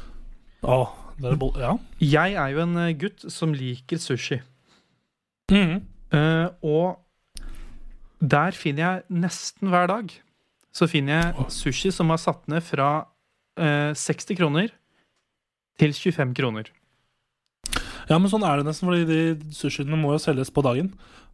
[0.64, 0.89] Å,
[1.20, 1.54] det er boll...
[1.60, 1.78] Ja.
[2.00, 4.42] Jeg er jo en eh, gutt som liker sushi.
[5.52, 5.80] Mhm.
[6.12, 6.99] Uh, og
[8.20, 10.12] der finner jeg nesten hver dag
[10.76, 12.91] så finner jeg sushi som har satt ned fra
[13.60, 14.72] uh, 60 kroner
[15.82, 16.72] til 25 kroner.
[18.10, 20.91] Ja, men sånn er det nesten, fordi de sushiene må jo selges på dagen.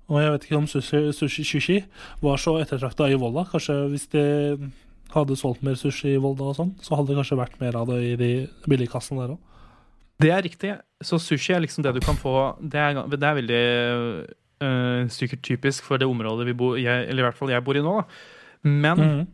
[0.07, 1.77] Og jeg vet ikke om sushi, sushi, sushi
[2.23, 3.45] var så ettertrakta i Volda.
[3.49, 4.23] Kanskje hvis de
[5.13, 7.91] hadde solgt mer sushi i Volda og sånn, så hadde det kanskje vært mer av
[7.91, 8.31] det i de
[8.69, 9.56] billigkassene der òg.
[10.21, 10.73] Det er riktig.
[11.05, 13.63] Så sushi er liksom det du kan få Det er, det er veldig
[14.65, 17.77] uh, sikkert typisk for det området vi bor jeg, Eller i hvert fall jeg bor
[17.77, 17.99] i nå.
[17.99, 18.05] Da.
[18.65, 19.27] Men Mhm.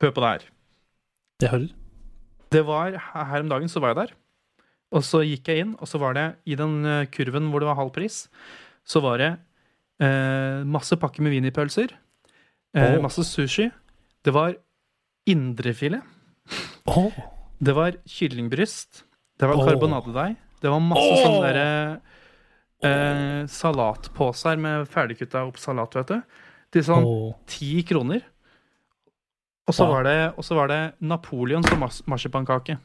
[0.00, 0.46] hør på det her.
[1.42, 1.74] Jeg hører.
[2.52, 4.14] Det var Her om dagen så var jeg der.
[4.92, 7.66] Og så gikk jeg inn, og så var det i den eh, kurven hvor det
[7.68, 8.28] var halv pris,
[8.86, 9.32] så var det
[10.00, 11.90] uh, masse pakker med wienerpølser.
[12.76, 13.02] Uh, oh.
[13.02, 13.66] Masse sushi.
[14.24, 14.54] Det var
[15.26, 16.02] indrefilet.
[16.86, 17.10] Oh.
[17.58, 19.02] Det var kyllingbryst.
[19.36, 19.66] Det var Åh.
[19.68, 20.36] karbonadedeig.
[20.60, 21.22] Det var masse oh.
[21.24, 22.00] sånne derre
[22.86, 26.40] eh, salatposer med ferdigkutta opp salat, vet du.
[26.72, 27.06] Til sånn
[27.46, 28.24] ti ti kroner.
[29.66, 29.92] Og så Wow.
[29.92, 32.78] var, det- var det Napoleon som mars marsipankake.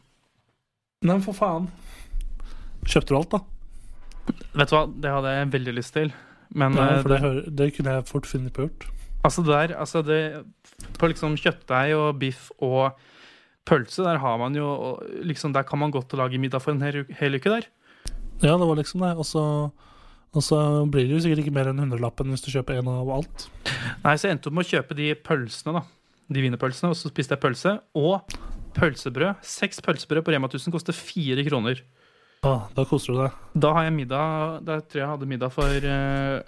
[1.04, 1.70] Nei, for faen.
[2.86, 3.40] Kjøpte du alt, da?
[4.54, 6.14] Vet du hva, det hadde jeg veldig lyst til.
[6.54, 8.88] Men Nei, eh, det, hører, det kunne jeg fort funnet på gjort.
[9.24, 10.46] altså der, altså det
[10.98, 12.98] På liksom kjøttdeig og biff og
[13.68, 17.06] pølse, der har man jo liksom Der kan man godt lage middag for en hel,
[17.20, 17.68] hel uke der.
[18.42, 19.14] Ja, det var liksom det.
[19.22, 19.44] Og så,
[20.34, 20.60] og så
[20.90, 23.48] blir det jo sikkert ikke mer enn hundrelappen hvis du kjøper en av alt.
[24.04, 25.84] Nei, så jeg endte opp med å kjøpe de pølsene, da.
[26.32, 26.94] De wienerpølsene.
[26.94, 28.34] Og så spiste jeg pølse og
[28.78, 29.44] pølsebrød.
[29.46, 31.84] Seks pølsebrød på Rema 1000 koster fire kroner.
[32.42, 33.38] Ah, da koser du deg.
[33.62, 36.40] Da har jeg middag Da tror jeg jeg hadde middag for eh,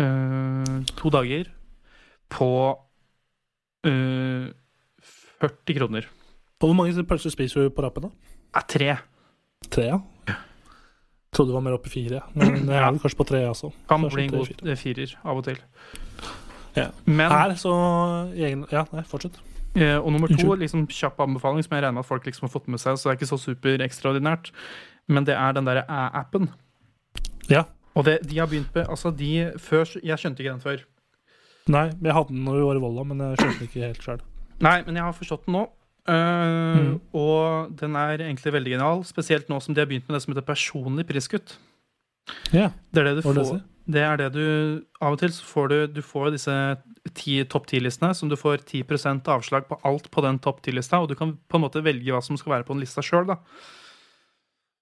[0.00, 1.50] eh, to dager
[2.32, 2.48] på
[3.84, 4.46] eh,
[5.42, 6.06] 40 kroner.
[6.62, 8.10] Og hvor mange pølser spiser du på rappen, da?
[8.56, 8.90] Ja, tre.
[9.70, 9.98] Tre, ja?
[11.36, 12.22] Trodde det var mer oppe i fire.
[12.38, 13.72] Men jeg er vel kanskje på tre, altså.
[13.90, 14.70] Kan bli en god fire.
[14.72, 15.58] eh, firer av og til.
[16.76, 16.86] Ja.
[17.04, 17.72] Men, Her, så
[18.36, 19.36] egen, Ja, nei, fortsett.
[19.76, 22.52] eh, og nummer to, liksom kjapp anbefaling, som jeg regner med at folk liksom har
[22.54, 24.50] fått med seg, så det er ikke så super ekstraordinært,
[25.08, 26.48] men det er den derre æ-appen.
[27.50, 27.64] Ja.
[27.96, 30.82] Og det, de har begynt med Altså, de før Jeg skjønte ikke den før.
[31.68, 34.02] Nei, jeg hadde den når vi var i Volda, men jeg skjønte den ikke helt
[34.04, 34.20] sjøl.
[34.60, 35.66] Nei, men jeg har forstått den nå.
[36.08, 37.00] Uh, Mm.
[37.18, 40.32] Og den er egentlig veldig genial, spesielt nå som de har begynt med det som
[40.34, 41.56] heter personlig priskutt.
[42.52, 43.60] Ja, Det er det du får.
[43.88, 46.54] Det er det du Av og til så får du, du får disse
[47.14, 51.08] ti, topp ti-listene som du får 10% avslag på alt på den topp ti-lista, og
[51.08, 53.36] du kan på en måte velge hva som skal være på den lista sjøl, da.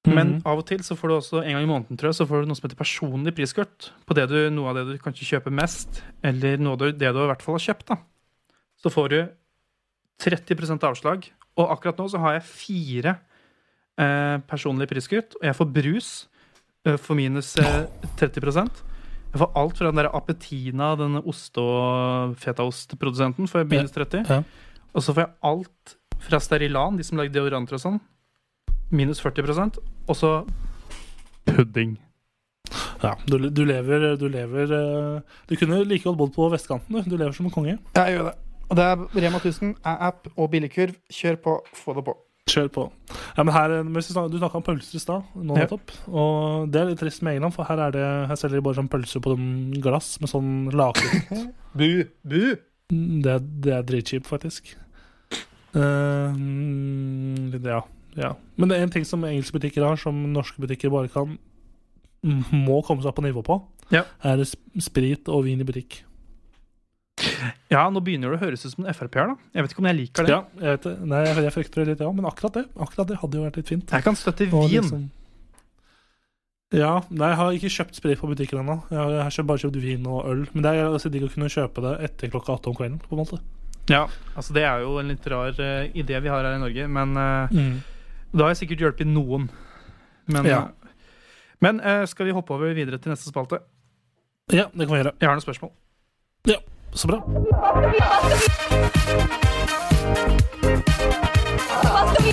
[0.07, 0.43] Men Mhm.
[0.47, 2.43] av og til så får du også en gang i måneden tror jeg, så får
[2.43, 3.91] du noe som heter personlig priskort.
[4.07, 7.07] På det du, noe av det du kanskje kjøper mest, eller noe av det du
[7.25, 7.87] i hvert fall har kjøpt.
[7.87, 7.97] da.
[8.83, 9.29] Så får du
[10.23, 11.29] 30% avslag.
[11.59, 13.17] Og akkurat nå så har jeg fire
[13.99, 15.37] eh, personlige priskutt.
[15.41, 16.09] og jeg får brus
[16.87, 17.85] eh, for minus eh,
[18.19, 18.83] 30%
[19.35, 24.25] Jeg får alt fra den der Appetina, den oste- og fetaostprodusenten, får jeg minus 30
[24.31, 24.43] Ja.
[24.95, 28.01] Og så får jeg alt fra Sterilan, de som lager deodoranter og sånn,
[28.95, 30.31] minus 40% og så
[31.47, 31.97] pudding.
[33.03, 37.11] Ja, du, du lever Du lever eh, Du kunne like godt bodd på vestkanten, du.
[37.11, 37.75] Du lever som en konge.
[37.99, 38.35] Jeg gjør det.
[38.71, 40.95] Og det er Rema 1000, app og billigkurv.
[41.13, 42.15] Kjør på, få det på.
[42.51, 42.83] Kjør på.
[43.39, 45.67] Ja, men her, Du snakka om pølser i stad, nå Ja.
[46.13, 48.75] Og det er litt trist med England, for her, er det, her selger de bare
[48.77, 51.05] sånn pølser på sånn glass med sånn lake.
[51.79, 52.05] Bu!
[52.25, 52.57] Bu!
[52.91, 54.75] Det, er- det er dritkjipt, faktisk.
[55.75, 57.81] Mm, ja,
[58.17, 58.33] ja.
[58.57, 61.39] Men det er en ting som engelske butikker har, som norske butikker bare kan
[62.25, 63.59] Må komme seg opp på nivå på,
[63.93, 64.05] Ja.
[64.25, 64.41] er
[64.81, 65.99] sprit og vin i butikk.
[67.75, 69.51] Ja, nå begynner det å høres ut som en Frp-er, da.
[69.57, 70.33] Jeg vet ikke om jeg liker det.
[70.35, 70.87] Ja, jeg vet.
[71.11, 72.11] Nei, jeg, frykter det litt, ja.
[72.15, 73.95] Men akkurat det akkurat det hadde jo vært litt fint.
[73.97, 74.69] Jeg kan støtte Wien.
[74.71, 74.81] vin.
[74.81, 75.11] liksom-
[76.75, 78.83] Ja, nei, jeg har ikke kjøpt sprit på butikken ennå.
[78.91, 80.47] Jeg har, bare kjøpt vin og øl.
[80.55, 83.01] Men det er altså digg å kunne kjøpe det etter klokka åtte om kvelden.
[83.01, 83.41] på en måte
[83.89, 86.89] Ja, altså Det er jo en litt rar uh, idé vi har her i Norge,
[86.89, 87.83] men uh, mm.
[88.33, 89.49] da har jeg sikkert hjulpet noen.
[90.27, 90.59] Men, Ja.
[90.63, 90.69] eh,
[91.61, 93.61] men skal vi hoppe over videre til neste spalte?
[94.51, 95.13] Ja, det kan vi gjøre.
[95.21, 95.71] Jeg har noen spørsmål.
[96.95, 97.19] Så bra.
[97.27, 97.67] Hva
[102.11, 102.33] skal vi?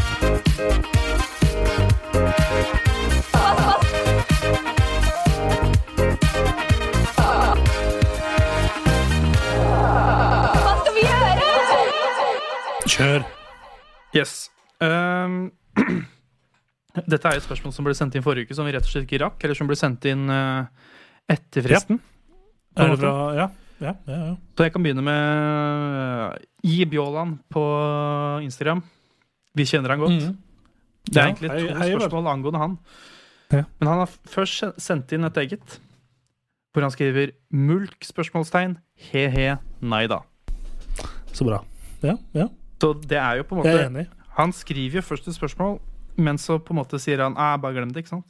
[12.91, 13.24] Kjør.
[14.14, 14.51] Yes.
[14.78, 15.51] Um,
[17.09, 19.07] dette er et spørsmål som ble sendt inn forrige uke, som vi rett og slett
[19.07, 20.70] ikke rakk, eller som ble sendt inn uh,
[21.26, 21.97] etter fristen.
[22.78, 22.86] Ja.
[22.86, 23.16] Er det fra.
[23.39, 23.49] Ja.
[23.82, 24.34] Ja, ja, ja.
[24.57, 27.63] Så jeg kan begynne med Gi I Bjåland på
[28.45, 28.84] Instagram.
[29.57, 30.19] Vi kjenner han godt.
[30.21, 30.38] Mm.
[31.09, 32.77] Det er Ja, egentlig hei- to hei, spørsmål angående han.
[33.51, 33.63] Ja.
[33.79, 35.79] Men han har først sendt inn et eget,
[36.73, 38.77] hvor han skriver 'mulk?' spørsmålstegn,
[39.11, 40.19] he-he, nei da.
[41.34, 41.63] Så bra.
[42.03, 42.47] Ja, ja.
[42.79, 44.07] Så det er jo på en Jeg måte er enig.
[44.38, 45.79] Han skriver jo først et spørsmål,
[46.17, 48.25] men så på en måte sier han ah, 'bare glem det', ikke sant?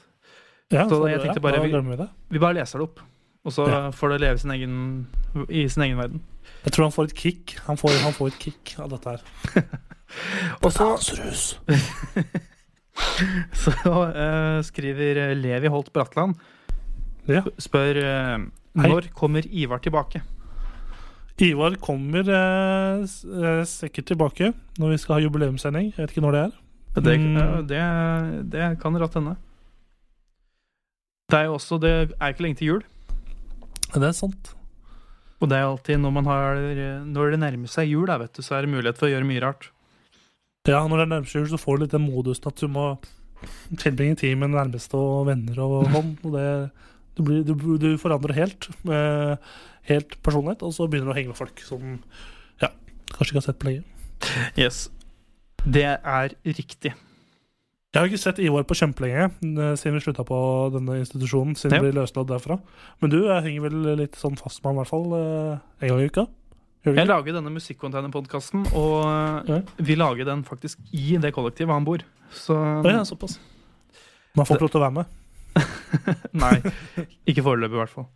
[0.72, 2.08] Ja, Så så jeg tenkte bare vi-.
[2.32, 3.00] Vi bare leser det opp,
[3.46, 3.90] og så Ja.
[3.92, 5.08] får det leve sin egen,
[5.50, 6.22] i sin egen verden.
[6.64, 7.56] Jeg tror han får et kick.
[7.66, 9.22] Han får, han får et kick av dette her.
[10.64, 10.90] Og så,
[13.64, 16.36] så uh, skriver Levi Holt Bratland
[17.30, 17.44] Ja.
[17.62, 18.38] spør eh,
[18.76, 18.90] Hei.
[18.90, 20.22] når kommer Ivar tilbake?
[21.42, 25.94] Ivar kommer uh, eh, sikkert tilbake når vi skal ha jubileumssending.
[25.96, 26.52] Jeg vet ikke når det er.
[27.02, 27.38] Det, Mm.
[27.38, 27.82] eh, det,
[28.52, 29.36] det kan ratt hende.
[31.32, 32.84] Det er jo også Det er ikke lenge til jul.
[33.92, 34.54] Det er sant.
[35.42, 36.60] Og det er alltid når man har
[37.08, 39.28] Når det nærmer seg jul, da, vet du, så er det mulighet for å gjøre
[39.28, 39.72] mye rart.
[40.70, 42.86] Ja, når det nærmer seg jul, så får du litt den modusen at du må
[43.82, 46.14] tilbringe tid med nærmeste og venner og sånn.
[46.22, 46.48] Og det,
[47.18, 49.54] du, blir, du, du forandrer helt, eh,
[49.90, 51.96] helt personlighet, og så begynner du å henge med folk som
[52.62, 52.70] ja,
[53.16, 53.88] kanskje ikke har sett på lenge.
[54.60, 54.86] Yes.
[55.66, 56.94] Det er riktig.
[57.92, 60.38] Jeg har ikke sett Ivar på kjempelenge eh, siden vi slutta på
[60.72, 61.58] denne institusjonen.
[61.60, 61.82] Siden Ja.
[61.84, 62.56] vi løslatt derfra.
[63.02, 65.90] Men du jeg henger vel litt sånn fast med han, i hvert fall eh, en
[65.92, 66.28] gang i uka?
[66.88, 69.60] Jeg lager denne musikkonteiner-podkasten, og Ja.
[69.78, 72.00] vi lager den faktisk i det kollektivet han bor.
[72.32, 72.56] Så
[72.88, 73.40] ja, såpass.
[74.36, 75.06] Man får ikke lov til å være med.
[76.34, 76.56] Nei.
[77.28, 78.08] Ikke foreløpig, i hvert fall.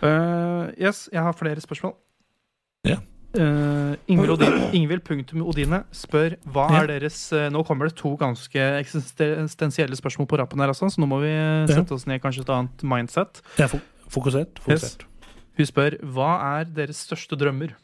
[0.00, 1.92] Uh, yes, jeg har flere spørsmål.
[2.88, 2.96] Ja.
[3.36, 9.98] Uh, Ingvild punktum Odine spør hva er deres uh, Nå kommer det to ganske eksistensielle
[9.98, 12.46] spørsmål på rappen her, altså, så nå må vi eh, sette oss ned i kanskje
[12.46, 13.42] et annet mindset.
[13.60, 14.62] Ja, fokusert.
[14.64, 15.04] fokusert.
[15.04, 15.34] Yes.
[15.60, 17.74] Hun spør hva er deres største drømmer?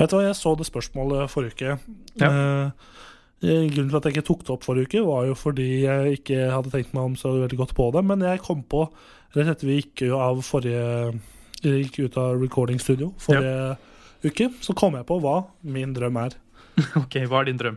[0.00, 1.76] Vet du hva, jeg så det spørsmålet forrige uke.
[2.18, 2.30] Ja.
[2.34, 2.96] Uh,
[3.40, 6.40] grunnen til at jeg ikke tok det opp forrige uke, var jo fordi jeg ikke
[6.50, 8.02] hadde tenkt meg om så veldig godt på det.
[8.10, 8.88] Men jeg kom på,
[9.36, 11.14] rett etter vi gikk jo av forrige
[11.60, 13.76] Gikk ut av recording studio forrige
[14.24, 16.36] uke, så kom jeg på hva min drøm er.
[17.00, 17.76] Ok, Hva er din drøm?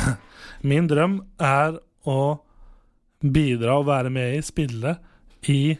[0.70, 1.78] Min drøm er
[2.08, 2.18] å
[3.20, 4.94] bidra og være med i, spille
[5.48, 5.76] i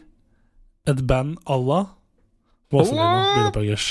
[0.89, 1.79] et band à la
[2.71, 3.29] Vazelina Åh!
[3.37, 3.87] Bilopphøggers.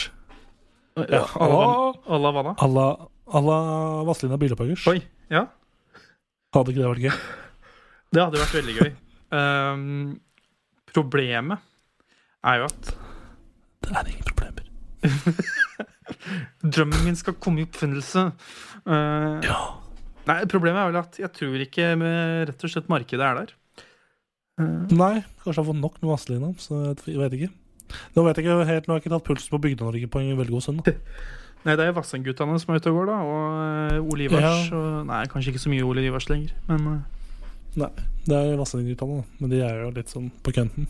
[1.11, 1.63] Ja, alla,
[2.11, 2.55] alla hva da?
[2.59, 2.89] À la
[3.31, 4.87] à Vazelina Bilopphøggers.
[4.91, 4.99] Oi,
[5.31, 5.45] ja.
[6.55, 7.21] Hadde ikke det vært gøy?
[8.11, 8.89] Det hadde vært veldig gøy.
[9.31, 9.83] Um,
[10.91, 11.63] problemet
[12.43, 12.89] er jo at
[13.87, 14.67] Det er ingen problemer.
[16.63, 18.27] drømmen min skal komme i oppfinnelse.
[18.87, 19.61] Uh, Ja.
[20.29, 23.55] Nei, Problemet er vel at jeg tror ikke med rett og slett markedet er der.
[24.61, 27.51] Uh, Nei, kanskje jeg har fått nok med Vazelina, så jeg vet ikke.
[28.15, 30.37] Nå vet jeg ikke helt, nå har jeg ikke tatt pulsen på Bygde-Norge på en
[30.39, 30.93] veldig god søndag.
[31.65, 33.17] nei, det er Vassendguttene som er ute og går, da.
[33.27, 34.69] Og eh, Ole Ivars.
[34.71, 34.77] Ja.
[34.79, 37.03] Og, nei, kanskje ikke så mye Ole Ivars lenger, men
[37.79, 37.87] Nei,
[38.27, 39.39] Det er Vazelina-guttene, da.
[39.41, 40.89] men de er jo litt sånn på kønten.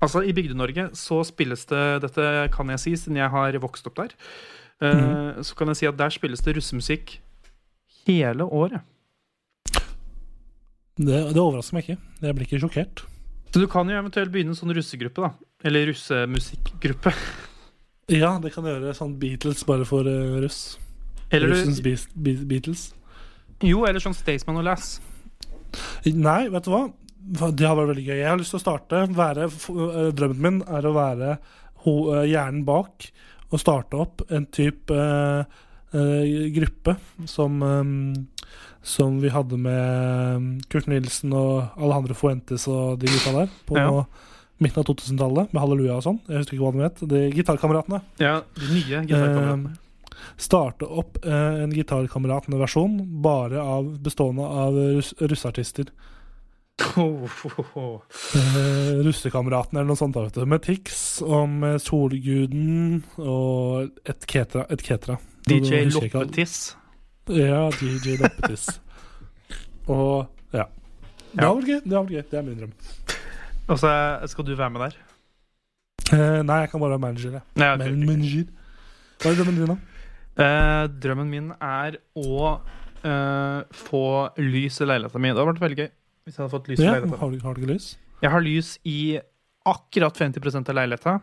[0.00, 3.98] Altså, I Bygde-Norge så spilles det Dette kan jeg si, siden jeg har vokst opp
[4.00, 4.14] der.
[4.80, 5.42] Mm.
[5.44, 7.18] Så kan jeg si at der spilles det russemusikk
[8.08, 8.80] hele året.
[11.00, 12.00] Det, det overrasker meg ikke.
[12.24, 13.04] Jeg blir ikke sjokkert.
[13.50, 15.52] Så du kan jo eventuelt begynne en sånn russegruppe, da.
[15.68, 17.14] Eller russemusikkgruppe.
[18.10, 20.80] Ja, det kan gjøre sånn Beatles bare for uh, russ.
[21.30, 22.88] Eller Russens Beatles.
[23.62, 24.96] Jo, eller sånn Staysman og Lass.
[26.08, 26.80] Nei, vet du hva?
[27.20, 28.16] Det har vært veldig gøy.
[28.18, 31.34] Jeg har lyst til å starte være, øh, Drømmen min er å være
[31.86, 33.10] øh, hjernen bak
[33.50, 35.44] og starte opp en type øh,
[35.94, 36.96] øh, gruppe
[37.28, 37.84] som øh,
[38.82, 44.04] Som vi hadde med Kurt Nilsen og Alejandro Fuentes og de gutta der på Ja.
[44.60, 46.18] midten av 2000-tallet, med Halleluja og sånn.
[46.28, 47.02] Jeg husker ikke hva de het.
[47.08, 48.00] De gitarkameratene.
[48.20, 49.70] Ja, de nye gitarkameratene.
[49.72, 55.88] Eh, starte opp eh, en gitarkameratene-versjon bare av, bestående av russ, russeartister.
[56.80, 58.02] Oh.
[58.34, 60.16] Eh, Russekameraten eller noe sånt.
[60.16, 64.66] da, Med Tix om med Solguden og et Ketra.
[64.70, 65.18] Et ketra.
[65.48, 65.92] DJ jeg.
[65.94, 66.76] Loppetiss.
[67.28, 68.66] Ja, DJ Loppetis.
[69.92, 70.66] og ja.
[71.32, 71.80] Det har vært gøy.
[71.84, 72.24] Det har vært gøy.
[72.30, 72.74] Det er min drøm.
[73.70, 73.92] Og så
[74.32, 74.98] skal du være med der.
[76.10, 77.38] Eh, nei, jeg kan bare være manager.
[77.38, 77.46] Jeg.
[77.60, 78.50] Nei, ok, Men, manager.
[79.20, 79.78] Hva er drømmen din, da?
[80.40, 82.50] Eh, drømmen min er å
[83.04, 84.04] eh, få
[84.40, 85.34] lys i leiligheten min.
[85.34, 85.90] Det hadde vært veldig gøy
[86.24, 87.18] hvis jeg hadde fått lys Ja, leiligheten.
[87.20, 87.90] har, du, har du ikke lys?
[88.20, 88.98] Jeg har lys i
[89.70, 91.18] akkurat 50% av leiligheta.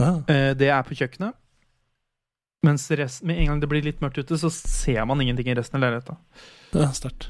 [0.00, 0.10] Ja.
[0.28, 1.36] Eh, det er på kjøkkenet.
[2.64, 5.56] Mens resten, med en gang det blir litt mørkt ute, så ser man ingenting i
[5.58, 6.16] resten av leiligheta.
[6.72, 7.28] er Sterkt.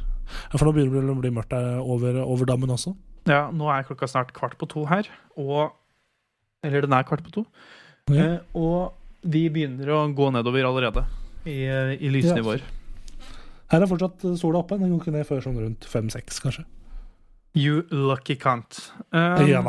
[0.52, 2.94] Ja, for nå begynner det å bli mørkt over, over dammen også.
[3.28, 5.08] Ja, nå er klokka snart kvart på to her,
[5.40, 5.72] og
[6.64, 7.42] Eller den er kvart på to.
[8.08, 8.22] Ja.
[8.24, 11.02] Eh, og vi begynner å gå nedover allerede
[11.44, 11.58] i,
[12.00, 12.62] i lysnivåer.
[13.72, 14.78] Her er fortsatt sola oppe.
[14.80, 16.64] Den går ikke ned før sånn rundt fem-seks, kanskje.
[17.54, 18.92] You lucky cunt.
[19.12, 19.62] Um, ja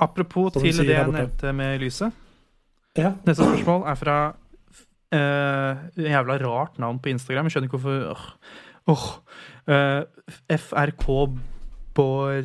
[0.00, 2.12] apropos til det jeg nevnte med lyset.
[2.96, 3.12] Ja.
[3.26, 4.16] Neste spørsmål er fra
[5.12, 7.46] En Jævla rart navn på Instagram.
[7.46, 8.36] Jeg skjønner ikke hvorfor
[8.90, 9.20] åh, uh,
[9.70, 11.06] Eh, FRK
[11.94, 12.42] Bor,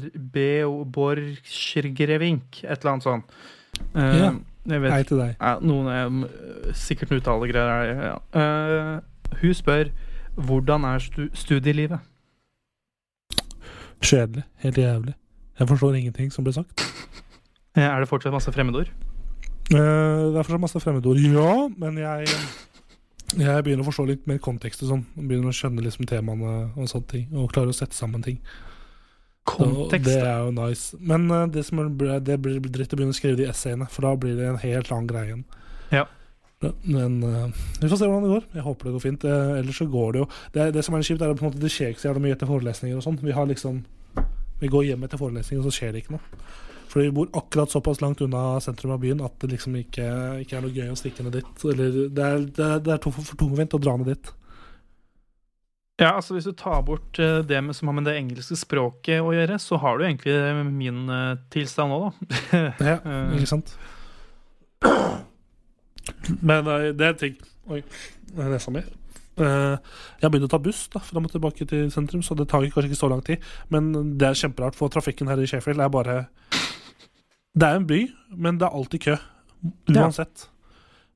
[0.94, 3.24] Borchgrevink, et eller annet sånt.
[3.96, 4.34] Uh, Ja.
[4.66, 5.36] Vet Hei til deg.
[5.40, 8.00] ja, Noen er sikkert noen uttalegreier.
[8.02, 8.16] Ja.
[8.34, 9.92] Uh, hun spør
[10.36, 12.00] hvordan er stu studielivet?
[14.06, 14.46] Kjedelig.
[14.62, 15.16] Helt jævlig.
[15.60, 16.86] Jeg forstår ingenting som ble sagt.
[17.76, 18.92] Eh, Er det fortsatt masse fremmedord?
[19.74, 22.30] Uh, det er fortsatt masse fremmedord, ja, men jeg
[23.34, 25.02] jeg begynner å forstå litt mer kontekst og sånn.
[25.18, 27.24] Begynner å skjønne liksom temaene og sånne ting.
[27.34, 28.38] Og klarer å sette sammen ting.
[29.46, 30.08] Kontekst?
[30.08, 31.00] det er jo nice.
[31.02, 31.90] Men uh, det som er,
[32.24, 34.94] det blir dritt å begynne å skrive de essayene, for da blir det en helt
[34.94, 35.44] annen greie igjen.
[35.94, 36.06] Ja.
[36.86, 37.50] Men uh,
[37.82, 38.48] vi får se hvordan det går.
[38.56, 39.28] Jeg håper det går fint.
[39.28, 41.94] Uh, ellers så går det jo Det, det som er kjipt, er at det skjer
[41.94, 43.20] ikke så jævla mye etter forelesninger og sånn.
[43.26, 43.82] Vi har liksom
[44.66, 46.44] Vi går hjem etter forelesningen, og så skjer det ikke noe.
[46.90, 50.06] For vi bor akkurat såpass langt unna sentrum av byen at det liksom ikke,
[50.46, 51.66] ikke er noe gøy å stikke ned dit.
[51.72, 54.32] Eller det er, det er, det er to- for tungvint å dra ned dit.
[56.00, 59.22] Ja, altså Hvis du tar bort eh, det med, som har med det engelske språket
[59.24, 60.34] å gjøre, så har du egentlig
[60.76, 62.64] min eh, tilstand nå, da.
[62.90, 63.38] Ja, Eh.
[63.38, 63.76] ikke sant?
[66.42, 67.38] Men eh, det er ting
[67.72, 67.80] Oi,
[68.38, 68.82] nesa mi.
[69.36, 69.76] Eh,
[70.20, 72.64] jeg har begynt å ta buss da, fram og tilbake til sentrum, så det tar
[72.64, 73.44] kanskje ikke så lang tid.
[73.74, 76.18] Men det er kjemperart, for trafikken her i Sheffield er bare
[77.56, 78.02] Det er en by,
[78.36, 79.18] men det er alltid kø.
[79.96, 80.50] Uansett.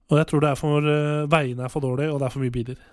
[0.09, 2.43] Og jeg tror det er for eh, veiene er for dårlige, og det er for
[2.43, 2.86] mye biler.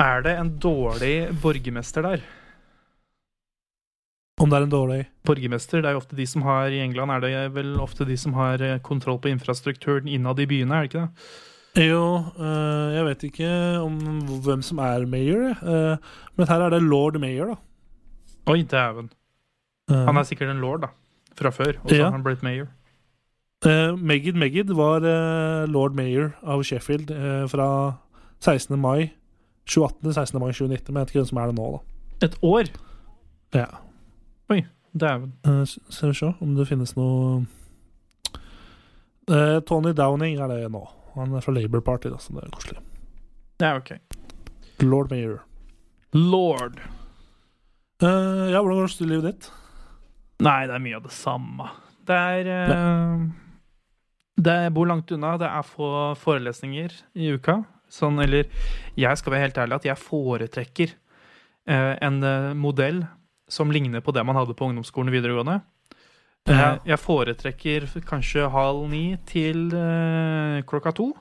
[0.00, 2.22] Er det en dårlig borgermester der?
[4.40, 7.12] Om det er en dårlig Borgermester, det er jo ofte de som har I England
[7.12, 10.86] er det vel ofte de som har eh, kontroll på infrastrukturen innad i byene, er
[10.86, 11.26] det ikke det?
[11.78, 13.50] Jo, eh, jeg vet ikke
[13.84, 13.98] om
[14.42, 15.50] hvem som er mayor.
[15.62, 15.96] Eh,
[16.36, 17.56] men her er det lord mayor, da.
[18.50, 19.10] Oi, dæven.
[19.90, 20.88] Eh, Han er sikkert en lord, da.
[21.36, 21.76] Fra før.
[21.84, 22.04] Og så Ja.
[22.04, 22.68] har han blitt mayor.
[23.64, 27.92] Uh, Megid Megid var uh, lord mayor av Sheffield uh, fra
[28.40, 28.78] 16.
[28.80, 29.10] mai
[29.66, 30.40] 2018 16.
[30.40, 30.94] mai 2019.
[30.94, 32.26] Men jeg vet ikke hvem som er det nå, da.
[32.26, 32.64] Et år?
[33.54, 33.66] Ja.
[34.96, 35.32] Dæven.
[35.46, 37.44] Uh, skal vi se om det finnes noe
[39.66, 40.80] Tony Downing er det nå.
[41.16, 42.82] Han er fra Labour Party, da, så det er koselig.
[43.60, 43.94] Ja, ok.
[44.84, 45.40] Lord mayor.
[46.16, 46.80] Lord.
[48.02, 49.50] Uh, ja, hvordan går det livet ditt?
[50.40, 51.68] Nei, det er mye av det samme.
[52.08, 53.26] Det er uh,
[54.40, 55.34] det Jeg bor langt unna.
[55.40, 57.60] Det er få forelesninger i uka.
[57.90, 58.48] Sånn, eller
[58.98, 62.22] jeg skal være helt ærlig at jeg foretrekker uh, en
[62.56, 63.02] modell
[63.50, 65.58] som ligner på det man hadde på ungdomsskolen og videregående.
[66.48, 66.78] Eh, Ja.
[66.86, 71.12] jeg foretrekker kanskje halv ni til eh, klokka to.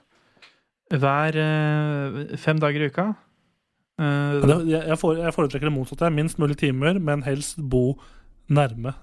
[0.92, 3.14] Hver eh, fem dager i uka.
[4.00, 6.10] Jeg foretrekker det motsatte.
[6.14, 8.00] Minst mulig timer, men helst bo
[8.50, 8.94] nærme.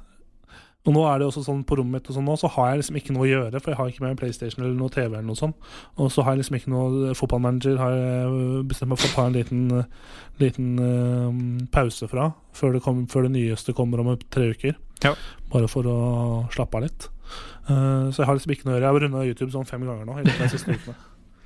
[0.87, 2.81] Og nå er det også sånn på rommet mitt og sånn nå, så har jeg
[2.81, 5.27] liksom ikke noe å gjøre, for jeg har ikke med PlayStation eller noe TV eller
[5.27, 5.59] noe sånt.
[5.99, 9.27] Og så har jeg liksom ikke noe fotballmanager har jeg bestemt meg for å ta
[9.27, 14.15] en liten, eh, liten uh, pause fra før det, kom, før det nyeste kommer om
[14.31, 14.79] tre uker.
[15.03, 15.17] Ja.
[15.51, 15.99] Bare for å
[16.55, 17.11] slappe av litt.
[17.67, 18.87] Uh, så jeg har liksom ikke noe å gjøre.
[18.87, 20.95] Jeg har runda YouTube sånn fem ganger nå i de siste ukene.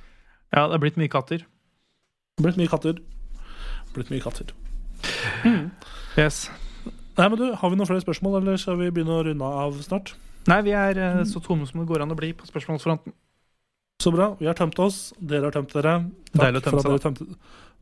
[0.55, 1.47] ja, det er blitt mye katter.
[2.41, 3.01] Blitt mye katter.
[3.97, 4.53] Blitt mye katter.
[6.19, 6.45] Yes.
[7.21, 9.75] Nei, men du, Har vi noen flere spørsmål, eller skal vi begynne å runde av
[9.85, 10.15] snart?
[10.49, 13.13] Nei, vi er eh, så tomme som det går an å bli på spørsmålsfronten.
[14.01, 14.31] Så bra.
[14.39, 15.11] Vi har tømt oss.
[15.21, 15.99] Dere har tømt dere.
[16.33, 17.27] Takk, for at dere tømte,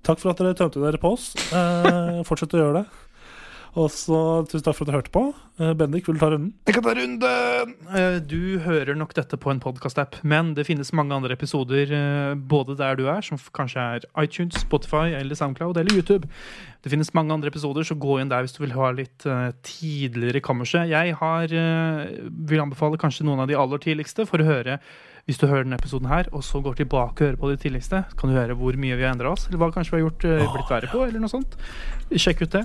[0.04, 1.30] takk for at dere tømte dere på oss.
[1.56, 3.06] Eh, fortsett å gjøre det.
[3.78, 5.22] Og så tusen takk for at du hørte på.
[5.62, 6.54] Eh, Bendik, vil du ta runden?
[6.66, 7.76] Jeg kan ta runden!
[7.94, 12.34] Eh, Du hører nok dette på en podkast-app, men det finnes mange andre episoder eh,
[12.34, 16.26] både der du er, som kanskje er iTunes, Spotify eller Soundcloud eller YouTube.
[16.82, 19.26] Det finnes mange andre episoder, så gå inn der hvis du vil ha litt
[19.68, 20.90] tidligere kammerset.
[20.90, 24.80] Jeg har, vil anbefale kanskje noen av de aller tidligste for å høre
[25.28, 28.00] hvis du hører denne episoden her, og så går tilbake og hører på de tidligste,
[28.18, 30.26] kan du høre hvor mye vi har endra oss, eller hva kanskje vi har gjort,
[30.56, 31.60] blitt verre på, eller noe sånt.
[32.16, 32.64] Sjekk ut det.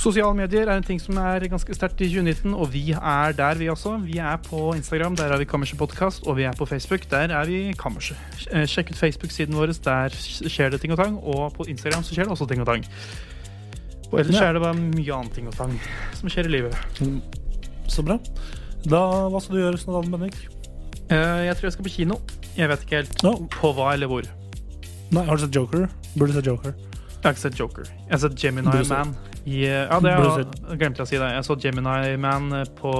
[0.00, 3.54] Sosiale medier er en ting som er ganske sterkt i 2019, og vi er der,
[3.60, 3.92] vi også.
[4.02, 7.30] Vi er på Instagram, der er vi Kammerset Podkast, og vi er på Facebook, der
[7.30, 8.16] er vi Kammerset.
[8.50, 12.16] Eh, Sjekk ut Facebook-siden vår, der skjer det ting og tang, og på Instagram så
[12.16, 12.84] skjer det også ting og tang.
[14.10, 14.48] Og ellers Ja.
[14.48, 15.78] er det bare mye annet ting og tang
[16.18, 16.74] som skjer i livet.
[17.88, 18.18] Så bra.
[18.84, 20.34] Da, Hva skal du gjøre av dagen, Bendik?
[21.10, 22.16] Eh, Jeg tror jeg skal på kino.
[22.56, 23.36] Jeg vet ikke helt no.
[23.48, 24.22] på hva eller hvor.
[25.12, 25.88] Nei, Har du sett Joker?
[26.16, 26.74] Burde du sett Joker.
[27.22, 27.86] Jeg har ikke sett Joker.
[27.86, 29.12] Jeg har sett Gemini Burde Man.
[29.44, 31.28] I, eh, ja, det jeg glemte jeg å si det.
[31.36, 32.94] Jeg så Gemini Man eh, på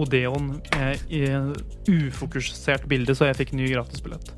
[0.00, 1.52] Odeon eh, i en
[1.84, 4.32] ufokusert bilde, så jeg fikk ny gratisbillett.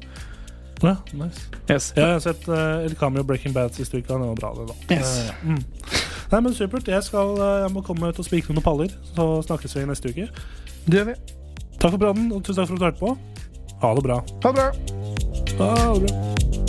[0.82, 1.46] Ja, nice.
[1.70, 1.92] Yes.
[1.96, 4.12] Jeg har sett uh, El Cameo Breaking Bad siste uke.
[4.12, 4.96] Det var bra, det, da.
[4.96, 5.30] Yes.
[5.30, 5.62] Eh, mm.
[6.32, 6.88] Nei, men Supert.
[6.88, 10.12] Jeg, skal, eh, jeg må komme ut og spikre noen paller, så snakkes vi neste
[10.12, 10.28] uke.
[10.86, 11.18] Det gjør vi.
[11.78, 13.16] Takk for praten, og tusen takk for at du hørte på.
[13.82, 14.22] Ha det bra.
[14.44, 14.70] Ha det bra.
[15.61, 16.65] Ha det bra.